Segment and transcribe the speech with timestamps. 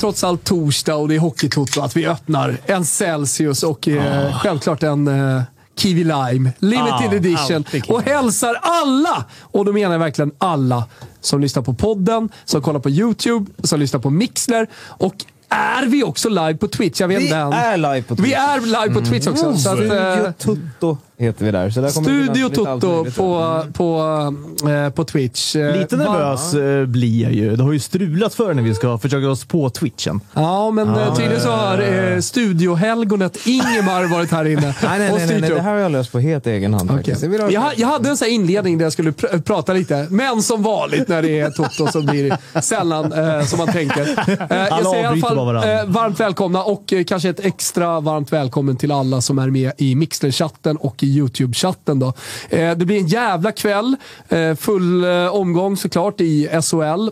[0.00, 4.82] trots allt torsdag och det är Hockeytoto att vi öppnar en Celsius och eh, självklart
[4.82, 5.42] en eh,
[5.76, 6.52] Kiwi Lime.
[6.58, 7.64] Limited Ah, edition.
[7.88, 10.84] Och hälsar alla, och då menar jag verkligen alla,
[11.20, 15.14] som lyssnar på podden, som kollar på YouTube, som lyssnar på Mixler och
[15.48, 17.00] är vi också live på Twitch?
[17.00, 17.52] Jag vet Vi än.
[17.52, 18.28] är live på Twitch.
[18.28, 19.56] Vi är live på Twitch också.
[19.56, 21.70] Så att, eh, Tutto heter vi där.
[21.70, 24.34] Så där Studio Toto på, på,
[24.68, 25.56] eh, på Twitch.
[25.56, 27.56] Eh, Lite nervös eh, blir jag ju.
[27.56, 30.20] Det har ju strulat för när vi ska försöka oss på twitchen.
[30.34, 35.18] Ja, men eh, tydligen så har eh, studiohelgonet Ingemar varit här inne Nej, nej, och
[35.18, 35.56] nej, nej, styrt nej, upp.
[35.56, 37.22] det här har jag löst på helt egen hand faktiskt.
[37.22, 40.42] Jag Jag, jag hade en sån här inledning där jag skulle pr prata lite, men
[40.42, 44.00] som vanligt när det är Toto så blir det sällan eh, som man tänker.
[44.00, 48.32] Eh, jag säger i alla fall eh, varmt välkomna och eh, kanske ett extra varmt
[48.32, 51.98] välkommen till alla som är med i Mixler-chatten och i YouTube-chatten.
[51.98, 52.12] Då.
[52.48, 53.96] Eh, det blir en jävla kväll,
[54.28, 57.10] eh, full eh, omgång såklart i SHL.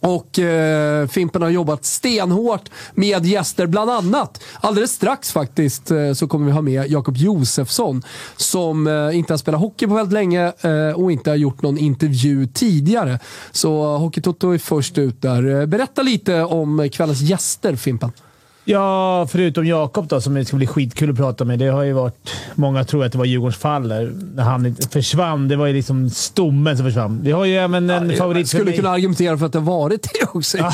[0.00, 4.42] Och eh, Fimpen har jobbat stenhårt med gäster, bland annat.
[4.60, 8.02] Alldeles strax faktiskt eh, så kommer vi ha med Jakob Josefsson
[8.36, 11.78] som eh, inte har spelat hockey på väldigt länge eh, och inte har gjort någon
[11.78, 13.18] intervju tidigare.
[13.52, 15.60] Så eh, Hockeytoto är först ut där.
[15.60, 18.12] Eh, berätta lite om kvällens gäster Fimpen.
[18.68, 21.58] Ja, förutom Jakob då, som det ska bli skitkul att prata med.
[21.58, 22.30] Det har ju varit...
[22.54, 25.48] Många tror att det var Djurgårdens fall där, när han försvann.
[25.48, 27.20] Det var ju liksom stommen som försvann.
[27.22, 30.26] Vi har ju även en favorit för Skulle kunna argumentera för att det varit det
[30.32, 30.58] också.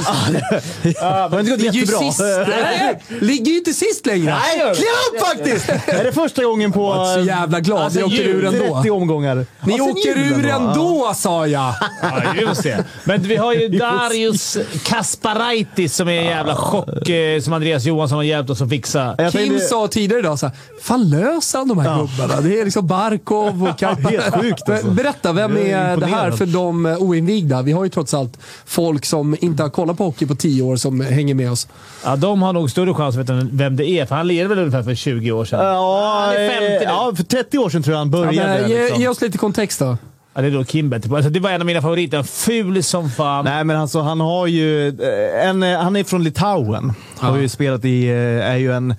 [0.82, 1.98] Ja, Har det inte gått jättebra?
[1.98, 2.20] sist.
[2.48, 4.34] Nej, ligger ju inte sist längre.
[4.56, 5.68] Nej, kliv upp faktiskt!
[5.68, 7.80] är det första gången på Jag är så jävla glad.
[7.82, 8.74] Alltså, Ni åker ur ändå.
[8.74, 9.46] 30 omgångar?
[9.64, 11.74] Ni Alltså, åker ur ändå, sa jag.
[12.02, 12.84] Ja, just det.
[13.04, 18.16] Men vi har ju Darius Kasparaitis som är en jävla chock eh, som Andreas Johansson
[18.16, 19.14] har hjälpt oss att fixa.
[19.18, 22.40] Jag Kim tänkte- sa tidigare idag såhär, fan löser han de här gubbarna?
[22.40, 24.10] Det är liksom Barkov och Karp.
[24.10, 24.86] Helt sjukt, alltså.
[24.90, 27.62] Berätta, vem är är det här för de eh, oinvigda?
[27.62, 30.76] Vi har ju trots allt folk som inte har kollat på hockey på tio år
[30.76, 31.68] som hänger med oss.
[32.04, 34.58] Ja, de har nog större chans att veta vem det är, för han lirade väl
[34.58, 35.64] ungefär för 20 år sedan.
[35.66, 36.76] Ja, Han är 50 nu.
[36.76, 38.60] eh, ja, för 30 år sedan tror jag han Ja, började.
[38.60, 39.00] men, ge, liksom.
[39.02, 39.96] ge oss lite kontext då.
[40.34, 41.16] Ja, det är då Kim bättre på.
[41.16, 42.22] Alltså, det var en av mina favoriter.
[42.22, 43.44] Ful som fan.
[43.44, 44.88] Nej, men alltså han har ju...
[44.88, 46.92] eh, En, eh, han är från Litauen.
[47.18, 48.08] Har ju spelat i...
[48.08, 48.94] eh, Är ju en...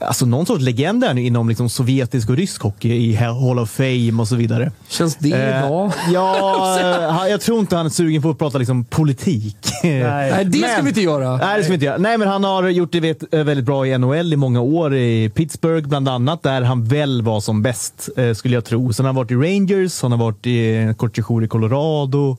[0.00, 3.70] Alltså någon sorts legend där nu inom liksom sovjetisk och rysk hockey i Hall of
[3.70, 4.72] Fame och så vidare.
[4.88, 5.92] Känns det Eh, bra?
[6.12, 9.56] Ja, eh, han- jag tror inte han är sugen på att prata liksom politik.
[9.82, 11.36] Nej, det ska vi inte göra.
[11.36, 11.98] Nej, det ska vi inte göra.
[11.98, 14.94] Nej, men han har gjort det vet, eh, väldigt bra i NHL i många år.
[14.94, 18.92] I Pittsburgh bland annat, där han väl var som bäst, eh, skulle jag tro.
[18.92, 22.36] Sen har han varit i Rangers, han har varit i sejour i Colorado.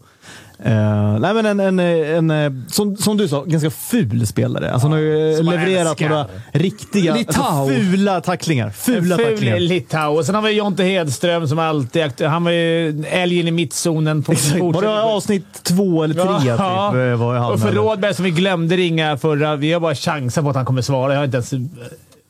[0.64, 4.72] Eh, nej, men en, en, en, en som, som du sa, ganska ful spelare.
[4.72, 7.70] Alltså, han har ju levererat några riktiga alltså, Litau.
[7.70, 8.70] fula tacklingar.
[8.70, 9.60] Fula Ful tacklingar.
[9.60, 10.18] Litauen.
[10.18, 12.22] Och sen har vi Jonte Hedström som alltid...
[12.22, 14.24] Han var ju älgen i mittzonen.
[14.24, 16.52] På, Var det avsnitt två eller tre?
[16.52, 17.72] Typ, eh, var han och för.
[17.72, 19.56] Rådberg som vi glömde ringa förra.
[19.56, 21.14] Vi har bara chansat på att han kommer svara.
[21.14, 21.60] Jag har inte ens eh,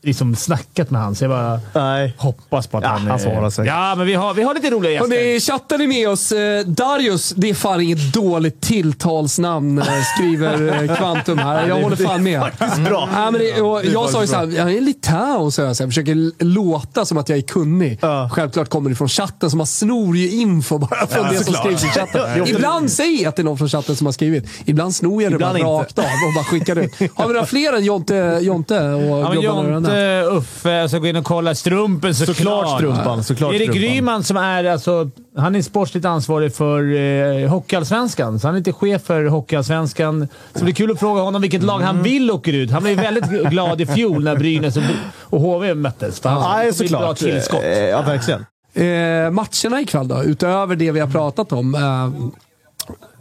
[0.01, 2.13] liksom snackat med han, så jag bara Nej.
[2.17, 3.07] hoppas på att Ja, han...
[3.07, 3.67] han svarar säkert.
[3.73, 5.09] Ja, men vi har, vi har lite roliga gäster.
[5.17, 6.31] Hörrni, chatten är med oss.
[6.31, 11.67] Eh, Darius, det är fan inget dåligt tilltalsnamn, eh, skriver eh, Kvantum här.
[11.67, 12.41] Jag håller fan med.
[12.85, 13.09] bra.
[13.13, 15.89] Ja, men det, och jag sa ju såhär, jag är litau, så jag, så jag
[15.89, 17.99] försöker låta som att jag är kunnig.
[18.01, 18.29] Ja.
[18.33, 21.83] Självklart kommer det från chatten, så man snor ju info bara från det som skrivs
[21.83, 22.21] i chatten.
[22.37, 24.45] Ja, Ibland säger jag att det är någon från chatten som har skrivit.
[24.65, 25.83] Ibland snor jag det Ibland bara inte.
[25.83, 26.91] rakt av och bara skickar ut.
[27.15, 31.15] Har vi några fler än Jonte, Jonte och Ja, Gubbarna Jonte, Uffe, ska gå in
[31.15, 32.35] och kolla strumpen såklart.
[32.37, 33.23] Såklart strumpan.
[33.23, 33.81] Såklart Erik strumpan.
[33.81, 38.73] Gryman som är, alltså, han är sportsligt ansvarig för eh, Hockeyallsvenskan, så han är inte
[38.73, 40.27] chef för Hockeyallsvenskan.
[40.53, 41.87] Så det blir kul att fråga honom vilket lag Mm.
[41.95, 42.71] han vill åka ut.
[42.71, 44.83] Han blev väldigt glad i fjol när Brynäs och,
[45.21, 46.19] och HV möttes.
[46.19, 47.17] För han det blir ett bra såklart.
[47.17, 47.63] tillskott.
[47.63, 48.45] Eh, Ja, verkligen.
[48.73, 51.75] Eh, matcherna ikväll då, utöver det vi har pratat om.
[51.75, 52.29] Eh,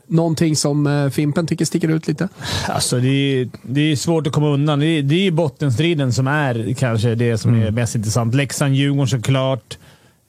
[0.08, 2.28] någonting som eh, Fimpen tycker sticker ut lite?
[2.69, 4.78] Alltså, det, är, det är svårt att komma undan.
[4.81, 7.66] Det är, det är bottenstriden som är kanske det som Mm.
[7.66, 8.34] är mest intressant.
[8.34, 9.78] Leksand-Djurgården såklart.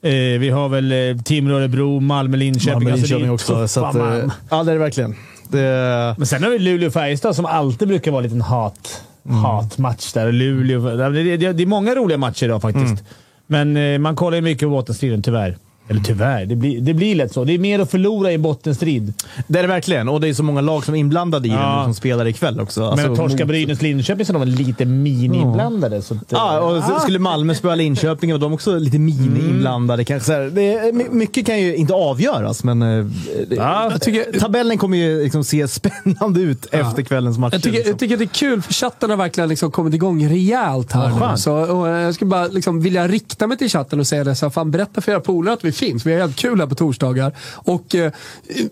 [0.02, 2.74] Eh, vi har väl eh, Timrå-Örebro, Malmö-Linköping.
[2.74, 3.46] Malmö, Alltså, det är Linköping också.
[3.54, 4.20] tuffa Så att, man.
[4.20, 5.14] eh, ja, det är det verkligen.
[5.48, 9.36] Det, Men sen har vi Luleå-Färjestad som alltid brukar vara en liten hat, Mm.
[9.44, 10.32] hatmatch där.
[10.32, 12.84] Luleå, det, det, det är många roliga matcher idag faktiskt.
[12.86, 13.04] Mm.
[13.46, 15.56] Men eh, man kollar ju mycket på bottenstriden, tyvärr.
[15.90, 17.44] Eller tyvärr, det blir, det blir lätt så.
[17.44, 19.12] Det är mer att förlora i en bottenstrid.
[19.46, 20.08] det är det verkligen.
[20.08, 21.56] Och det är så många lag som är inblandade i Ja.
[21.56, 22.84] det nu som spelar ikväll också.
[22.84, 26.02] Alltså, Men torska mot- Brynäs-Linköping så de är lite mini-inblandade.
[26.02, 30.04] Så att, Ja, och så skulle Malmö spöa Linköping och de också lite mini-inblandade.
[30.04, 33.06] Kanske så här, det är, my- mycket kan ju inte avgöras, men eh,
[33.50, 37.54] Ja, Jag tycker, tabellen kommer ju liksom se spännande ut efter kvällens matcher.
[37.54, 37.90] Jag tycker, liksom.
[37.90, 41.36] jag tycker det är kul, för chatten har verkligen liksom kommit igång rejält här nu.
[41.36, 44.34] Så, och eh, jag skulle bara liksom vilja rikta mig till chatten och säga det.
[44.34, 46.06] Så här, fan, berätta för era polare att vi finns.
[46.06, 47.32] Vi har helt kul här på torsdagar.
[47.54, 48.12] Och eh,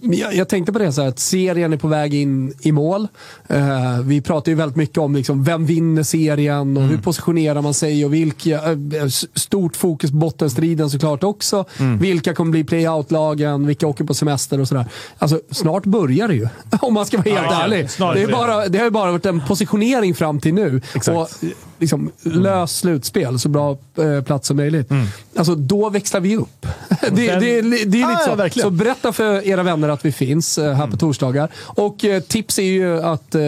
[0.02, 3.08] jag, jag tänkte på det så här, att serien är på väg in i mål.
[3.48, 7.74] Eh, vi pratar ju väldigt mycket om liksom, vem vinner serien och hur positionerar man
[7.74, 11.64] sig och vilka, eh, s- stort fokus på bottenstriden såklart också.
[12.00, 14.84] Vilka kommer bli play-out-lagen, vilka åker på semester och sådär.
[15.18, 16.48] Alltså, snart börjar det ju,
[16.80, 17.88] om man ska vara helt Ja, ärlig.
[18.14, 20.80] Det, är bara, det har ju bara varit en positionering fram till nu.
[20.94, 21.08] Exakt.
[21.18, 24.88] Och, eh, liksom, lös slutspel, så bra eh, plats som möjligt.
[25.36, 26.66] Alltså, då växlar vi upp.
[27.10, 28.34] det, det, det, är lite Ja, så.
[28.34, 28.66] verkligen.
[28.66, 31.48] så berätta för era vänner att vi finns eh, här på torsdagar.
[31.64, 33.40] Och eh, tips är ju att eh,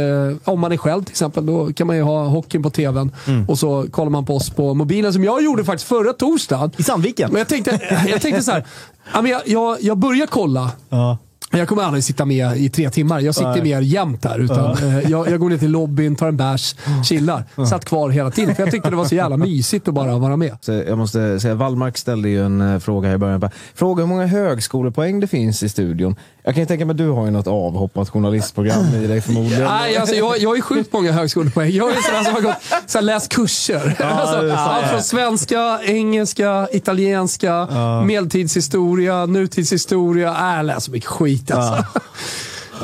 [0.45, 3.13] om man är själv till exempel, då kan man ju ha hockeyn på tvn.
[3.49, 6.73] Och så kollar man på oss på mobilen, som jag gjorde faktiskt förra torsdagen.
[6.77, 7.31] I Sandviken.
[7.33, 8.65] Men jag tänkte, jag tänkte så här,
[9.13, 10.71] jag, jag, jag börjar kolla.
[10.89, 11.19] Ja.
[11.53, 13.21] Jag kommer aldrig sitta med i tre timmar.
[13.21, 13.63] Jag sitter Nej.
[13.63, 14.39] mer jämt där.
[14.39, 16.75] Utan, eh, jag, jag går ner till lobbyn, tar en bärs,
[17.05, 17.45] chillar.
[17.69, 20.37] Satt kvar hela tiden, för jag tyckte det var så jävla mysigt att bara vara
[20.37, 20.57] med.
[20.61, 23.51] Så jag måste säga, Wallmark ställde ju en eh, fråga här i början.
[23.75, 26.17] Fråga hur många högskolepoäng det finns i studion.
[26.43, 29.65] Jag kan ju tänka mig att du har ju något avhoppat journalistprogram i dig förmodligen.
[29.81, 31.71] Nej, alltså, jag, jag har ju sjukt många högskolepoäng.
[31.71, 32.57] Jag är en sån som har gått,
[32.87, 33.97] så här, läst kurser.
[34.03, 34.61] alltså, är sant.
[34.71, 37.69] allt från svenska, engelska, italienska,
[38.05, 40.29] medeltidshistoria, nutidshistoria.
[40.29, 42.01] Äh, jag läser mycket skit alltså.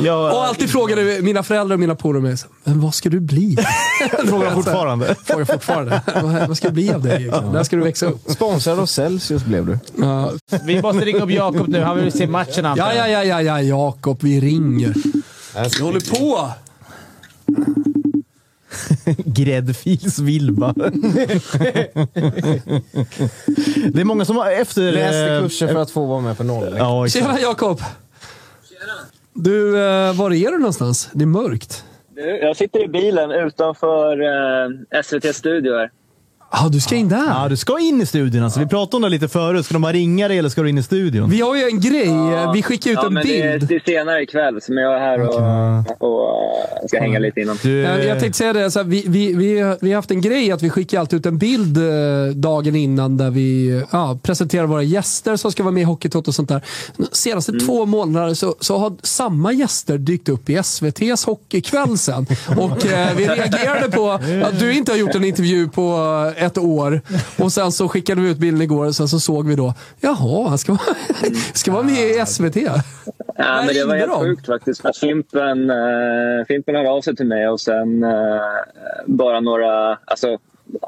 [0.01, 3.57] Jag, Och alltid frågade mina föräldrar och mina polare mig, men vad ska du bli?
[4.27, 5.15] Frågar fortfarande.
[5.25, 6.03] Frågar fortfarande.
[6.49, 7.19] vad, ska det bli av dig?
[7.21, 7.53] Liksom?
[7.53, 8.31] När ska du växa upp?
[8.31, 9.79] Sponsrad av Celsius blev du.
[9.99, 10.33] Ja,
[10.65, 11.83] vi måste ringa upp Jakob nu.
[11.83, 14.95] Han vill se matchen antar ja, ja, ja, ja, Jakob, vi ringer.
[15.79, 16.51] Vi håller på.
[19.25, 20.73] Gräddfilsvilma.
[23.93, 24.93] det är många som har efter...
[24.93, 26.75] Läste eh, kurser för att få vara med på noll.
[26.79, 27.09] Ja.
[27.09, 27.81] Tjena Jakob!
[29.35, 31.11] Du, eh, var är du någonstans?
[31.13, 31.85] Det är mörkt.
[32.15, 35.91] Du, jag sitter i bilen utanför eh, SVT Studio här.
[36.53, 37.27] Ja, du ska in där.
[37.29, 38.43] Ja, du ska in i studion.
[38.45, 38.61] Alltså.
[38.61, 39.65] Vi pratade om det lite förut.
[39.65, 41.31] Ska de bara ringa dig eller ska du in i studion?
[41.31, 42.09] Vi har ju en grej.
[42.55, 43.69] Vi skickar ut ja, en men det, är- bild.
[43.69, 45.35] det är senare ikväll som jag är här och,
[45.99, 46.31] och
[46.83, 47.59] eh, ska hänga lite innan.
[47.63, 50.53] Du, Jag tänkte säga det, så här, vi, vi, vi, vi har haft en grej
[50.53, 51.85] att vi skickar alltid ut en bild eh,
[52.35, 56.35] dagen innan där vi ja, presenterar våra gäster som ska vara med i Hockeytoto och
[56.35, 56.63] sånt där.
[56.97, 62.27] De senaste två månaderna så, så har samma gäster dykt upp i SVTs Hockeykväll sen.
[62.57, 64.11] Och eh, vi reagerade på
[64.45, 65.97] att du inte har gjort en intervju på
[66.37, 67.01] ett år.
[67.39, 70.49] Och sen så skickade vi ut bilden igår och sen så såg vi då, jaha,
[70.49, 70.97] han ska, vara-
[71.55, 72.57] ska vara med i SVT.
[72.57, 74.81] Ja, men det var helt sjukt faktiskt.
[74.81, 78.11] För Fimpen, eh, Fimpen hörde av sig till mig och sen eh,
[79.07, 80.39] bara några, alltså,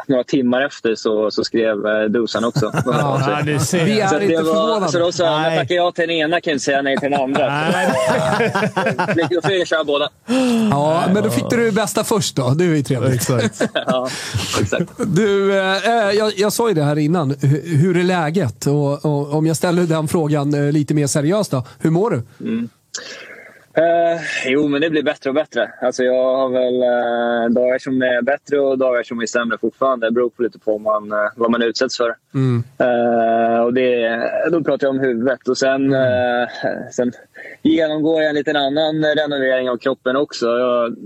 [0.07, 2.73] några timmar efter så, så skrev eh, Dusan också.
[2.87, 3.85] Ja, du ser.
[3.85, 4.93] Vi är Så inte det förvånade.
[4.93, 5.51] så då sa jag, Nej.
[5.51, 7.49] men tackar jag till den ena kan jag inte säga nej till den andra.
[7.71, 10.09] Nej, Då får jag köra båda.
[10.71, 12.51] Ja, men då fick du bästa först då.
[12.51, 13.15] Det är ju trevligt.
[13.15, 13.63] Exakt.
[13.87, 14.09] Ja,
[14.61, 14.91] exakt.
[15.07, 15.77] Du, eh,
[16.09, 17.35] eh, jag, jag sa ju det här innan.
[17.41, 18.67] Hur, hur är läget?
[18.67, 21.65] Och, och, om jag ställer den frågan eh, lite mer seriöst då.
[21.79, 22.23] Hur mår du?
[23.79, 25.73] Eh, jo, men det blir bättre och bättre.
[25.81, 30.07] Alltså, jag har väl eh, dagar som är bättre och dagar som är sämre fortfarande.
[30.07, 32.17] Det beror på lite på vad man, eh, vad man utsätts för.
[32.79, 35.49] Eh, och det, då pratar jag om huvudet.
[35.49, 36.49] Och sen, eh,
[36.91, 37.13] sen
[37.63, 40.47] genomgår jag en liten annan renovering av kroppen också.
[40.47, 40.97] Jag,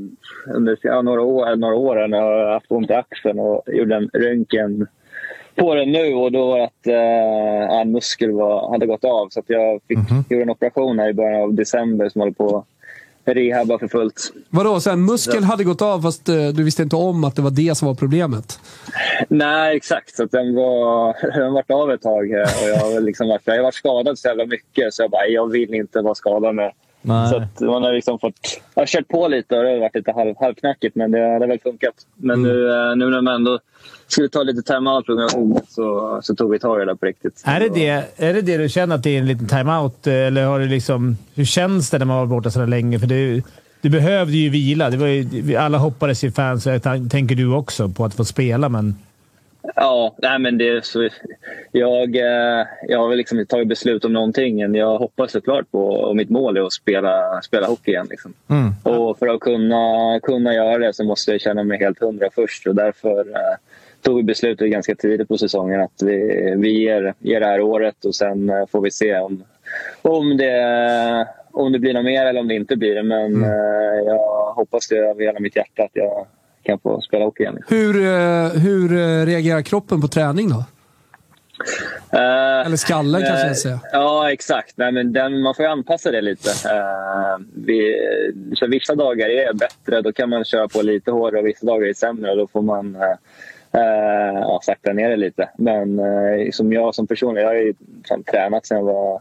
[0.55, 3.97] under ja, några år, några år när jag har haft ont i axeln och gjorde
[3.97, 4.87] en röntgen
[5.57, 9.29] på den nu och då var det att eh, en muskel var, hade gått av.
[9.29, 9.99] Så jag fick
[10.31, 12.65] gjorde en operation här i början av december som håller på att
[13.25, 14.33] rehabba för fullt.
[14.51, 17.43] Vadå, så en muskel hade gått av fast eh, du visste inte om att det
[17.43, 18.61] var det som var problemet?
[19.29, 20.17] Nej, exakt.
[20.17, 22.31] Så den var den varit av ett tag.
[22.63, 25.75] Och jag, liksom jag har varit skadad så jävla mycket så jag bara, jag vill
[25.75, 26.73] inte vara skadad med.
[27.03, 27.29] Nej.
[27.29, 29.95] Så att man har liksom fått, jag har kört på lite och det har varit
[29.95, 31.95] lite halv, halvknackigt men det, det har väl funkat.
[32.17, 33.59] Men nu, eh, nu när man ändå
[34.07, 35.05] skulle ta lite time-out
[35.69, 37.43] så, så tog vi tag i det där på riktigt.
[37.45, 40.07] Är det, det, är det det du känner att det är en liten timeout?
[40.07, 42.99] Eller har du liksom, hur känns det när man var borta så länge?
[42.99, 43.43] För det,
[43.81, 44.91] du behövde ju vila.
[44.91, 48.69] Det var ju, alla hoppades ju fans, jag tänker du också, på att få spela.
[48.69, 48.97] Men
[49.77, 51.09] Ja, nej men det så,
[51.73, 54.75] jag, eh, jag har liksom inte tagit beslut om någonting än.
[54.75, 58.07] Jag hoppas såklart på, och mitt mål är att spela, spela hockey igen.
[58.11, 58.35] Liksom.
[58.83, 62.67] Och för att kunna, kunna göra det så måste jag känna mig helt hundra först
[62.67, 63.57] och därför eh,
[64.03, 68.05] tog vi beslutet ganska tidigt på säsongen att vi, vi ger, ger det här året
[68.05, 69.45] och sen eh, får vi se om,
[70.03, 73.03] om, det, om det blir något mer eller om det inte blir det.
[73.03, 76.27] Men eh, jag hoppas det av hela mitt hjärta att jag
[76.63, 77.59] kan få spela hockey igen.
[77.69, 80.65] Hur, eh, hur eh, reagerar kroppen på träning då?
[82.13, 83.81] Eh, Eller skallen kanske jag säga.
[83.93, 84.77] Ja, exakt.
[84.77, 86.51] Nej, men den, man får ju anpassa det lite.
[86.51, 87.97] Eh, vi,
[88.57, 91.89] så vissa dagar är bättre, då kan man köra på lite hårdare och vissa dagar
[91.89, 92.35] är sämre.
[92.35, 92.97] Då får man,
[93.73, 95.49] eh, ja, sakta ner det lite.
[95.59, 96.01] Men
[96.53, 97.75] som jag som person, jag har ju
[98.31, 99.21] tränat sedan jag var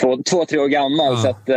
[0.00, 1.18] två, två tre år gammal.
[1.18, 1.54] Så att, eh,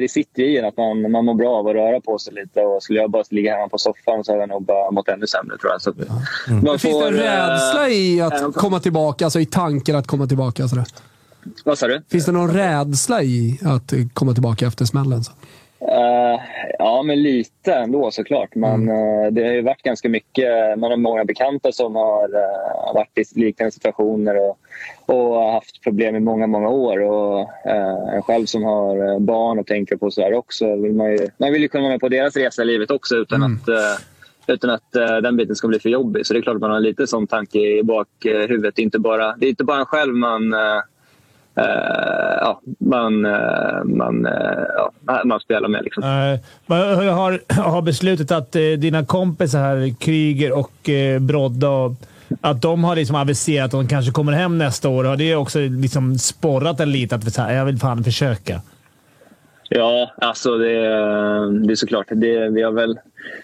[0.00, 2.60] det sitter i en att man, man mår bra av att röra på sig lite.
[2.60, 5.26] Och skulle jag bara ligga hemma på soffan så hade jag nog bara mått ännu
[5.26, 5.82] sämre tror jag.
[5.82, 9.24] Så, att man Men finns det en eh, rädsla i att eh, komma tillbaka?
[9.24, 10.68] Alltså i tanken att komma tillbaka?
[10.68, 10.84] Sådär.
[11.64, 12.02] Vad sa du?
[12.10, 15.24] Finns det någon rädsla i att komma tillbaka efter smällen?
[15.24, 15.32] Så?
[15.88, 16.40] Eh,
[16.78, 18.54] ja, men lite ändå såklart.
[18.54, 20.78] Man, eh, det har ju varit ganska mycket.
[20.78, 24.58] Man har många bekanta som har eh, varit i liknande situationer och,
[25.06, 27.00] och haft problem i många, många år.
[27.00, 30.76] Och uh, en själv som har barn och tänker på sådär också.
[30.76, 33.16] Vill man, ju, man vill ju kunna vara med på deras resa i livet också
[33.16, 36.26] utan att eh, utan att den biten ska bli för jobbig.
[36.26, 38.76] Så det är klart att man har lite sån tanke i bakhuvudet.
[38.76, 40.54] Det är inte bara, det är inte bara en själv man
[41.56, 44.32] eh, eh, ja, man, eh, man, eh,
[45.06, 45.84] ja, man spelar med.
[45.84, 46.02] Liksom.
[46.02, 51.96] Uh, har, har beslutet att uh, dina kompisar här, Kryger och uh, Brodda,
[52.40, 55.04] att de har liksom aviserat att de kanske kommer hem nästa år.
[55.04, 58.60] Har det också liksom sporrat en lite att här, jag vill fan försöka?
[59.68, 60.78] Ja, alltså det,
[61.66, 62.06] det är såklart.
[62.10, 62.98] Det, vi har väl,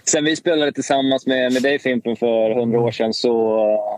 [0.05, 3.33] sen vi spelade tillsammans med, med dig Fimpen för hundra år sedan så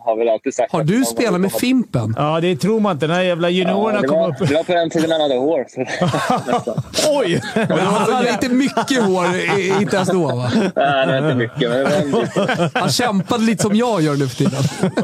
[0.05, 0.73] har vi alltid sagt...
[0.73, 2.15] Har att du någon spelat med Fimpen?
[2.19, 3.07] Ja, det tror man inte.
[3.07, 4.49] När jävla juniorerna det, kom var, upp.
[4.49, 5.65] det var på den tiden han hade hår.
[7.21, 7.41] Oj!
[7.55, 9.27] Han hade inte mycket hår,
[9.59, 10.51] i- inte ens då va?
[10.77, 11.71] Nej, det var inte mycket.
[11.71, 14.63] Men det, var, Han kämpade lite som jag gör nu för tiden.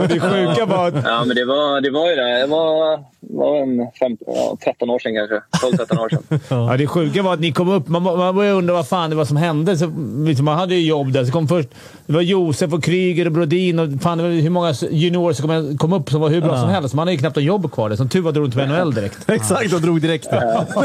[0.09, 2.41] Det sjuka var att ja, men det, var, det var ju det.
[2.41, 5.85] Det var, var en 15, ja, 13 år sedan kanske.
[5.85, 6.41] 12-13 år sedan.
[6.69, 7.89] Ja, det sjuka var att ni kom upp.
[7.89, 9.77] Man, man började undra vad fan det var som hände.
[9.77, 9.93] Så,
[10.27, 11.25] liksom, man hade ju jobb där.
[11.25, 11.69] Så kom först,
[12.07, 16.11] det var Josef och Kryger och Brodin och fan, hur många juniorer som kom, upp
[16.11, 16.95] som var hur bra som helst.
[16.95, 17.97] Man hade ju knappt en jobb kvar där.
[17.97, 19.19] Som tur var drog de till NHL direkt.
[19.31, 20.29] Exakt, och drog direkt.
[20.31, 20.67] Ja,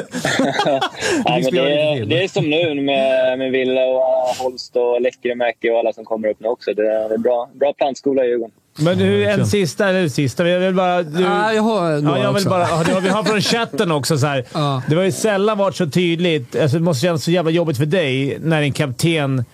[1.26, 2.10] men spelar det, till.
[2.10, 6.28] det är som nu med, med Villa och Holst och Läckeremäki och alla som kommer
[6.28, 6.74] upp nu också.
[6.74, 8.52] Det är en bra, bra plantskola i Djurgården.
[8.78, 10.48] Men hur, en sista, eller sista.
[10.48, 11.04] Jag vill bara...
[11.04, 12.50] Du, Nej, jag har Ja, några jag vill också.
[12.50, 14.18] bara, ja, det vi har från chatten också.
[14.18, 14.46] Så här.
[14.54, 14.82] Ja.
[14.90, 16.56] Det har ju sällan varit så tydligt.
[16.56, 19.46] Alltså, det måste kännas så jävla jobbigt för dig när en kapten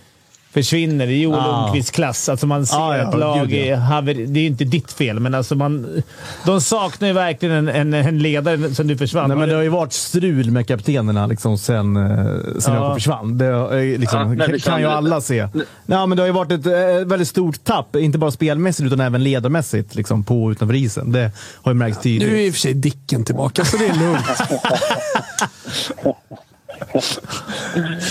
[0.53, 1.61] försvinner i Joel Ja.
[1.61, 2.29] Lundqvists klass.
[2.29, 3.65] Alltså man ser Ja, ja, ett lag gud, ja.
[3.65, 4.25] i haveri.
[4.25, 6.03] Det är ju inte ditt fel, men alltså man,
[6.45, 9.27] de saknar ju verkligen en, en, en ledare sen du försvann.
[9.29, 12.25] Nej, men det har ju varit strul med kaptenerna liksom sen, eh,
[12.59, 12.79] sen Ja.
[12.81, 13.37] Jakob försvann.
[13.37, 15.47] Det eh, liksom, Ja, kan, försvann kan ju alla se.
[15.85, 18.99] Nej, men det har ju varit ett eh, väldigt stort tapp, inte bara spelmässigt utan
[18.99, 21.11] även ledarmässigt liksom, på och utanför isen.
[21.11, 21.31] Det
[21.61, 22.29] har ju märkts tydligt.
[22.31, 24.25] Nu är i och för sig Dicken tillbaka, så det är lugnt.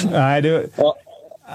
[0.12, 0.96] Nej, det, Ja,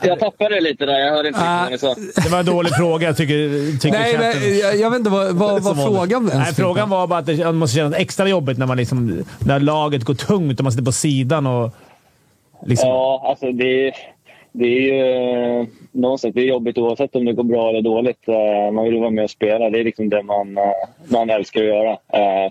[0.03, 0.99] jag tappade det lite där.
[0.99, 1.67] Jag hörde inte Ah.
[1.71, 1.95] vad sa.
[2.23, 5.63] det var en dålig fråga, tycker, tycker Nej, men jag, jag vet inte vad, vad,
[5.63, 8.77] vad frågan ens Nej, frågan var bara att det måste kännas extra jobbigt när, man
[8.77, 11.47] liksom, när laget går tungt och man sitter på sidan.
[11.47, 11.71] och
[12.65, 13.91] liksom, Ja, alltså det,
[14.51, 18.27] det är ju eh, någonstans det är jobbigt oavsett om det går bra eller dåligt.
[18.27, 19.69] Eh, Man vill ju vara med och spela.
[19.69, 20.63] Det är liksom det man, eh,
[21.07, 21.97] man älskar att göra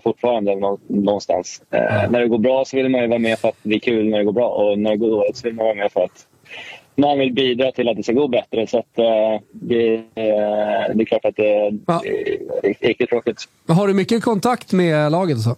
[0.03, 1.61] fortfarande nå- någonstans.
[2.09, 4.09] När det går bra så vill man ju vara med för att det är kul
[4.09, 6.01] när det går bra och när det går dåligt så vill man vara med för
[6.03, 6.25] att
[6.95, 8.67] man vill bidra till att det ska gå bättre.
[8.67, 10.01] Så att, eh, det, eh,
[10.95, 12.01] det är klart att det, Ja.
[12.05, 13.43] är riktigt tråkigt.
[13.67, 15.37] Har du mycket kontakt med laget?
[15.41, 15.55] Så?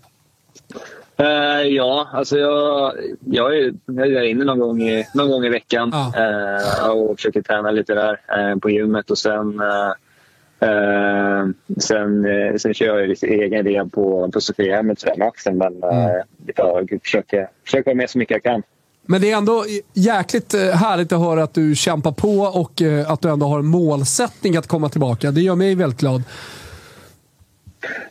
[1.20, 2.94] Eh, ja, alltså jag,
[3.26, 6.14] jag, är, jag är inne någon gång i, någon gång i veckan Ja.
[6.86, 9.12] eh, och försöker träna lite där eh, på gymmet.
[9.12, 9.60] Och sen,
[10.62, 11.46] eh,
[11.80, 15.58] sen, eh, sen kör jag lite egen rehab på, på Sofiahemmet med axeln.
[15.58, 16.22] Men eh,
[16.56, 18.64] jag försöker, försöker vara med så mycket jag kan.
[19.10, 23.12] Men det är ändå jäkligt eh, härligt att höra att du kämpar på och eh,
[23.12, 25.32] att du ändå har en målsättning att komma tillbaka.
[25.32, 26.24] Det gör mig väldigt glad.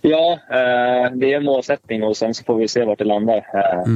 [0.00, 3.36] Ja, eh, det är en målsättning och sen så får vi se vart det landar.
[3.36, 3.92] Eh,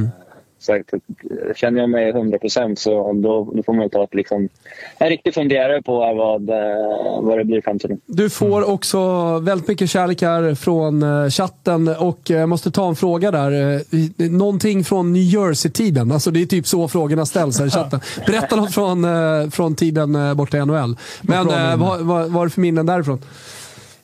[0.69, 4.49] eh, känner jag mig 100 procent så då, då får man ta ett, liksom,
[4.97, 8.01] en riktig funderare på vad, eh, vad det blir i framtiden.
[8.05, 8.99] Du får också
[9.39, 13.73] väldigt mycket kärlek här från eh, chatten och jag måste ta en fråga där.
[13.73, 16.11] Eh, Någonting från New Jersey-tiden.
[16.11, 17.99] Alltså det är typ så frågorna ställs här i chatten.
[18.27, 20.97] Berätta något från, eh, från tiden eh, borta i NHL.
[21.21, 23.19] Men eh, vad, vad, vad är det för minnen därifrån?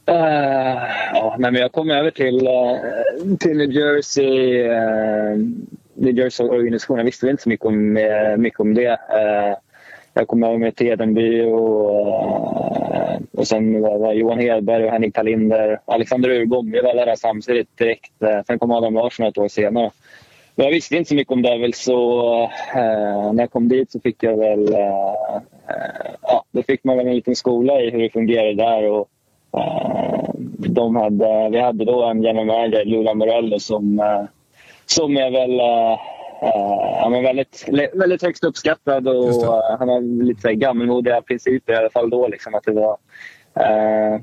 [0.05, 0.77] Eh,
[1.13, 4.63] ja, men jag kom över till, eh, till New Jersey.
[4.63, 5.37] Uh,
[5.97, 8.91] New Jersey-organisationen, Jag visste väl inte så mycket om, eh, mycket om det.
[8.91, 9.57] Eh,
[10.13, 15.13] jag kom över med Tedenby och, eh, och sen var, det Johan Hedberg och Henrik
[15.13, 15.79] Talinder.
[15.85, 16.71] Alexander Urbom.
[16.71, 18.11] Vi var alla där samtidigt direkt.
[18.47, 19.91] Sen kom Adam Larsson ett år senare.
[20.55, 22.41] Men jag visste inte så mycket om Devils så,
[22.75, 24.73] eh, när jag kom dit så fick jag väl...
[24.73, 25.35] Eh,
[25.67, 28.89] eh, ja, då fick man väl en liten skola i hur det fungerar där.
[28.91, 29.09] Och,
[29.57, 30.29] Eh,
[30.69, 34.23] de hade, vi hade då en general manager, Lula Morello, som, eh,
[34.91, 35.93] som är väl eh,
[36.49, 41.21] eh, ja, men väldigt, väldigt högst uppskattad och eh, han har lite så här gammalmodiga
[41.21, 42.27] principer i alla fall då.
[42.27, 42.97] Liksom, att det var,
[43.55, 44.21] eh,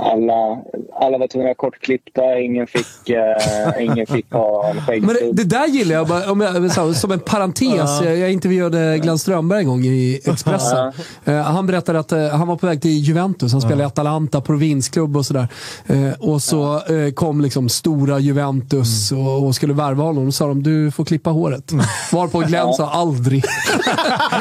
[0.00, 0.58] alla,
[1.00, 2.38] alla var tvungna att kortklippta.
[2.40, 6.08] Ingen fick, eh, ingen fick ha en Men det, det där gillar jag.
[6.08, 8.00] bara, Om jag så- som en parentes.
[8.04, 10.92] Jag jag intervjuade Glenn Strömberg en gång i Expressen.
[11.24, 13.52] Eh, han berättade att eh, han var på väg till Juventus.
[13.52, 15.48] Han spelade i Atalanta, provinsklubb och sådär.
[15.86, 16.80] Eh, och så
[17.14, 20.24] kom liksom stora Juventus och, och skulle värva honom.
[20.26, 21.72] Då sa de, du får klippa håret.
[22.12, 23.42] Varpå Glenn sa, aldrig.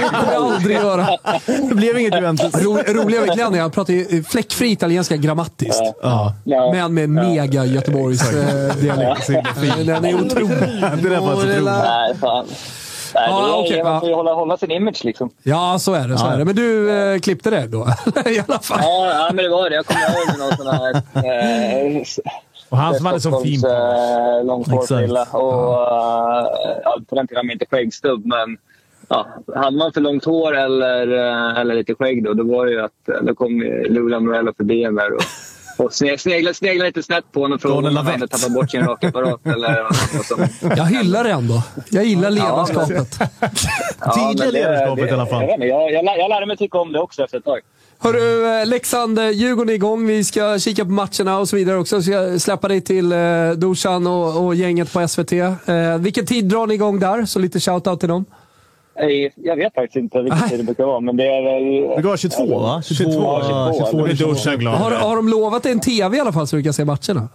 [0.01, 1.07] det kommer jag aldrig göra.
[1.69, 2.55] Det blev inget Juventus.
[2.63, 5.81] Ro, roliga med Glenn är att han pratar ju fläckfri italienska grammatiskt.
[6.01, 6.33] Ja.
[6.43, 6.71] Ja.
[6.71, 8.29] Men med mega Göteborgs
[8.81, 9.27] dialekt.
[9.85, 10.57] Den är otrolig.
[11.03, 11.65] Det där var inte tro.
[11.65, 12.15] Nej,
[13.13, 13.99] Ja, det är, okej, man ja.
[13.99, 15.29] får ju hålla, hålla sin image liksom.
[15.43, 16.17] Ja, så är det.
[16.17, 16.45] Så är det.
[16.45, 17.87] Men du eh, klippte det då?
[18.25, 18.79] I alla fall.
[18.81, 19.75] Ja, ja, men det var det.
[19.75, 20.95] Jag kommer ihåg någon sån här...
[21.95, 22.01] Eh,
[22.69, 25.23] Och han som hade så fin eh, hårfrilla.
[25.23, 25.87] Och,
[26.83, 28.57] ja, på den tiden hade man inte skäggstubb, men
[29.11, 31.07] ja, hade man för långt hår eller,
[31.53, 34.53] eh, eller lite skägg då, då var det ju att eh, då kom Lula Morello
[34.57, 35.21] förbi en där och,
[35.77, 38.71] och sne- sneglade, sneglade lite snett på honom och frågade om han hade tappat bort
[38.71, 39.83] sin rakapparat eller
[40.17, 40.51] något sånt.
[40.77, 41.63] Jag hyllar det ändå.
[41.89, 43.19] Jag gillar ledarskapet.
[43.99, 45.41] Ja, det- ledarskapet det- i alla fall.
[45.41, 47.45] Jag, vet inte, jag, jag, lär- jag lärde mig tycka om det också efter ett
[47.45, 47.59] tag.
[48.03, 50.07] Hörru, eh, Leksand, Djurgården är igång.
[50.07, 52.01] Vi ska kika på matcherna och så vidare också.
[52.01, 55.31] Så jag släppa dig till eh, Dusan och, och gänget på SVT.
[55.31, 57.25] Eh, vilken tid drar ni igång där?
[57.25, 58.25] Så lite shout-out till dem.
[58.99, 61.95] Nej, Jag vet faktiskt inte vilken tid det brukar vara, men det är väl...
[61.95, 62.81] Det går 22 va?
[62.85, 63.97] 22, Ja, 22.
[63.97, 64.73] Nu blir Dusan glad.
[64.73, 67.29] Har, har de lovat en TV i alla fall så du kan se matcherna?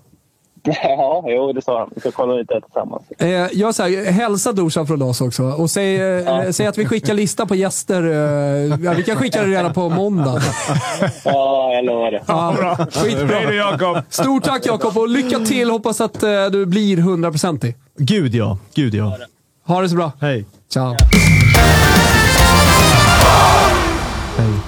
[0.83, 1.91] Ja, jo, det sa han.
[1.95, 3.03] Vi ska kolla lite tillsammans.
[3.19, 7.15] Eh, jag säger, hälsa Dusan från oss också och säg, eh, säg att vi skickar
[7.15, 8.03] lista på gäster.
[8.03, 10.43] Eh, ja, vi kan skicka det redan på måndag.
[11.25, 12.23] Ja, jag lovar det.
[12.27, 13.37] Ja, skitbra.
[13.37, 13.99] Hej då Jakob!
[14.09, 15.71] Stort tack Jakob och lycka till.
[15.71, 17.77] Hoppas att eh, du blir hundraprocentig.
[17.99, 18.59] Gud ja.
[18.75, 19.17] Gud ja.
[19.67, 20.13] Ha det så bra.
[20.21, 20.45] Hej.
[20.69, 20.93] Ciao.
[20.93, 21.46] Det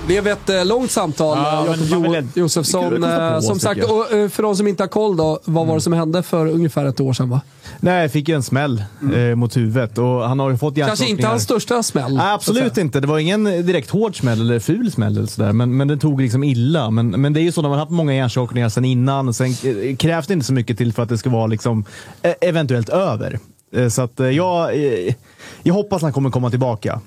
[0.07, 3.01] blev ett eh, långt samtal, Ja, men Jakob jo- Josefsson.
[3.01, 5.75] På Eh, som sagt, och, eh, för de som inte har koll då, vad var
[5.75, 7.31] det som hände för ungefär ett år sedan?
[7.31, 7.41] Va?
[7.81, 8.83] Nej, jag fick ju en smäll
[9.15, 12.15] eh, mot huvudet och han har ju fått Kanske inte hans största smäll.
[12.15, 13.01] Nej, absolut inte.
[13.01, 16.21] Det var ingen direkt hård smäll eller ful smäll eller sådär, men, men det tog
[16.21, 16.91] liksom illa.
[16.91, 19.35] Men, men det är ju så när man har haft många hjärnskakningar sedan innan.
[19.35, 21.85] Sen eh, krävs det inte så mycket till för att det ska vara liksom,
[22.23, 23.39] eh, eventuellt över.
[23.73, 25.15] Eh, Så att eh, jag, eh,
[25.63, 27.01] jag hoppas han kommer komma tillbaka.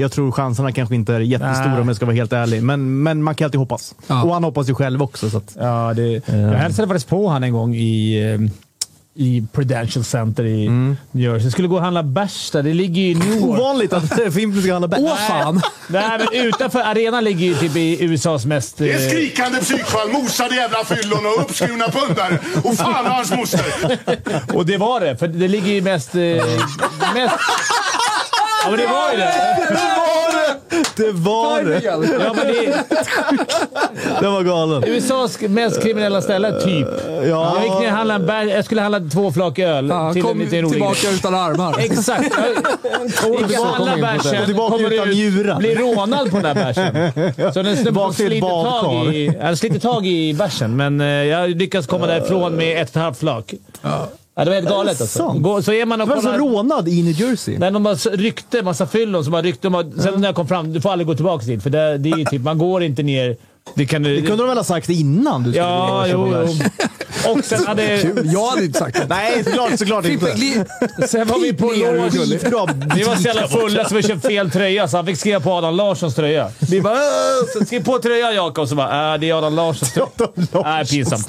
[0.00, 1.80] Jag tror chanserna kanske inte är jättestora Nej.
[1.80, 3.94] om jag ska vara helt ärlig, men, men man kan alltid hoppas.
[4.06, 4.22] Ja.
[4.24, 5.30] Och han hoppas ju själv också.
[5.30, 8.18] Så att, Ja, det, jag hälsade faktiskt på han en gång i,
[9.20, 11.42] i Prudential Center i New Jersey.
[11.42, 12.62] Jag skulle gå och handla bärs där.
[12.62, 13.42] Det ligger ju i Newark.
[13.42, 15.00] ovanligt att Fimpen ska handla bärs.
[15.02, 15.62] Åh fan!
[15.86, 18.78] Nej, men utanför arenan ligger ju typ i USAs mest...
[18.78, 22.38] Det är eh, skrikande psykfall, mosade jävla fyllon och uppskurna pundare.
[22.64, 23.98] Och fan och hans moster!
[24.54, 26.14] Och det var det, för det ligger ju mest...
[26.14, 26.20] Eh,
[27.14, 27.34] mest
[28.64, 29.32] ja, men det var ju det.
[30.96, 31.80] Det var det!
[31.84, 32.84] Ja, men det är
[34.20, 34.84] Det var galen.
[34.84, 36.86] USAs mest kriminella ställe, typ.
[37.06, 37.20] Ja.
[37.24, 40.22] Jag gick ner och handlade en bär, Jag skulle handla två flak öl Ja, till
[40.22, 41.76] en kom liten rolig tillbaka utan armar.
[41.78, 42.34] Exakt.
[43.22, 44.46] Jag gick och handlade bärsen.
[44.46, 45.58] Tillbaka kommer utan ut, njurar.
[45.58, 47.52] Blir rånad på den där bärsen.
[47.52, 51.00] Så den snubben Bak till ett sliter tag i, han sliter tag i bärsen, men
[51.00, 53.54] eh, jag lyckas komma därifrån med ett och ett halvt flak.
[53.82, 54.08] Ja,
[54.44, 55.32] det var helt galet alltså.
[55.38, 56.38] Gå- Så är man och Var det så kollar...
[56.38, 57.58] rånad i New Jersey?
[57.58, 59.68] Nej, de bara ryckte, massa fyllon som bara ryckte.
[59.68, 61.62] De bara, sen när jag kom fram, du får aldrig gå tillbaka dit.
[61.62, 63.36] För det, det är typ, man går inte ner...
[63.74, 64.14] Det kan du...
[64.20, 66.64] Det kunde de väl ha sagt innan du skulle Ja, jo, jo.
[67.32, 67.82] Och sen hade...
[68.24, 69.06] Jag hade inte sagt det.
[69.08, 70.26] Nej, såklart, såklart inte.
[71.08, 71.66] Sen var vi på.
[72.50, 72.68] Bra.
[72.96, 75.52] Vi var så jävla fulla så vi köpte fel tröja, så han fick skriva på
[75.52, 76.50] Adam Larssons tröja.
[76.58, 80.08] Vi bara "Åh, “Skriv på tröjan Jakob”, så bara “Äh, det är Adam Larssons tröja”.
[80.64, 81.28] Nej, pinsamt.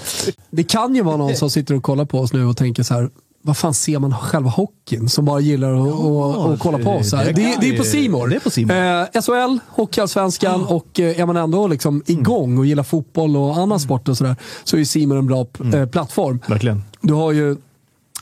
[0.50, 2.94] Det kan ju vara någon som sitter och kollar på oss nu och tänker så
[2.94, 3.10] här.
[3.44, 7.14] Vad fan ser man själva hockeyn som bara gillar att att kolla på oss?
[7.14, 7.26] här?
[7.26, 8.28] det- Det, det är på Simor.
[8.28, 9.02] det är på More.
[9.02, 13.80] Eh, SHL, Hockeyallsvenskan och eh, är man ändå liksom igång och gillar fotboll och annan
[13.80, 16.40] sport och sådär så är Simor en bra eh, plattform.
[16.48, 16.84] Verkligen.
[17.02, 17.58] Du har ju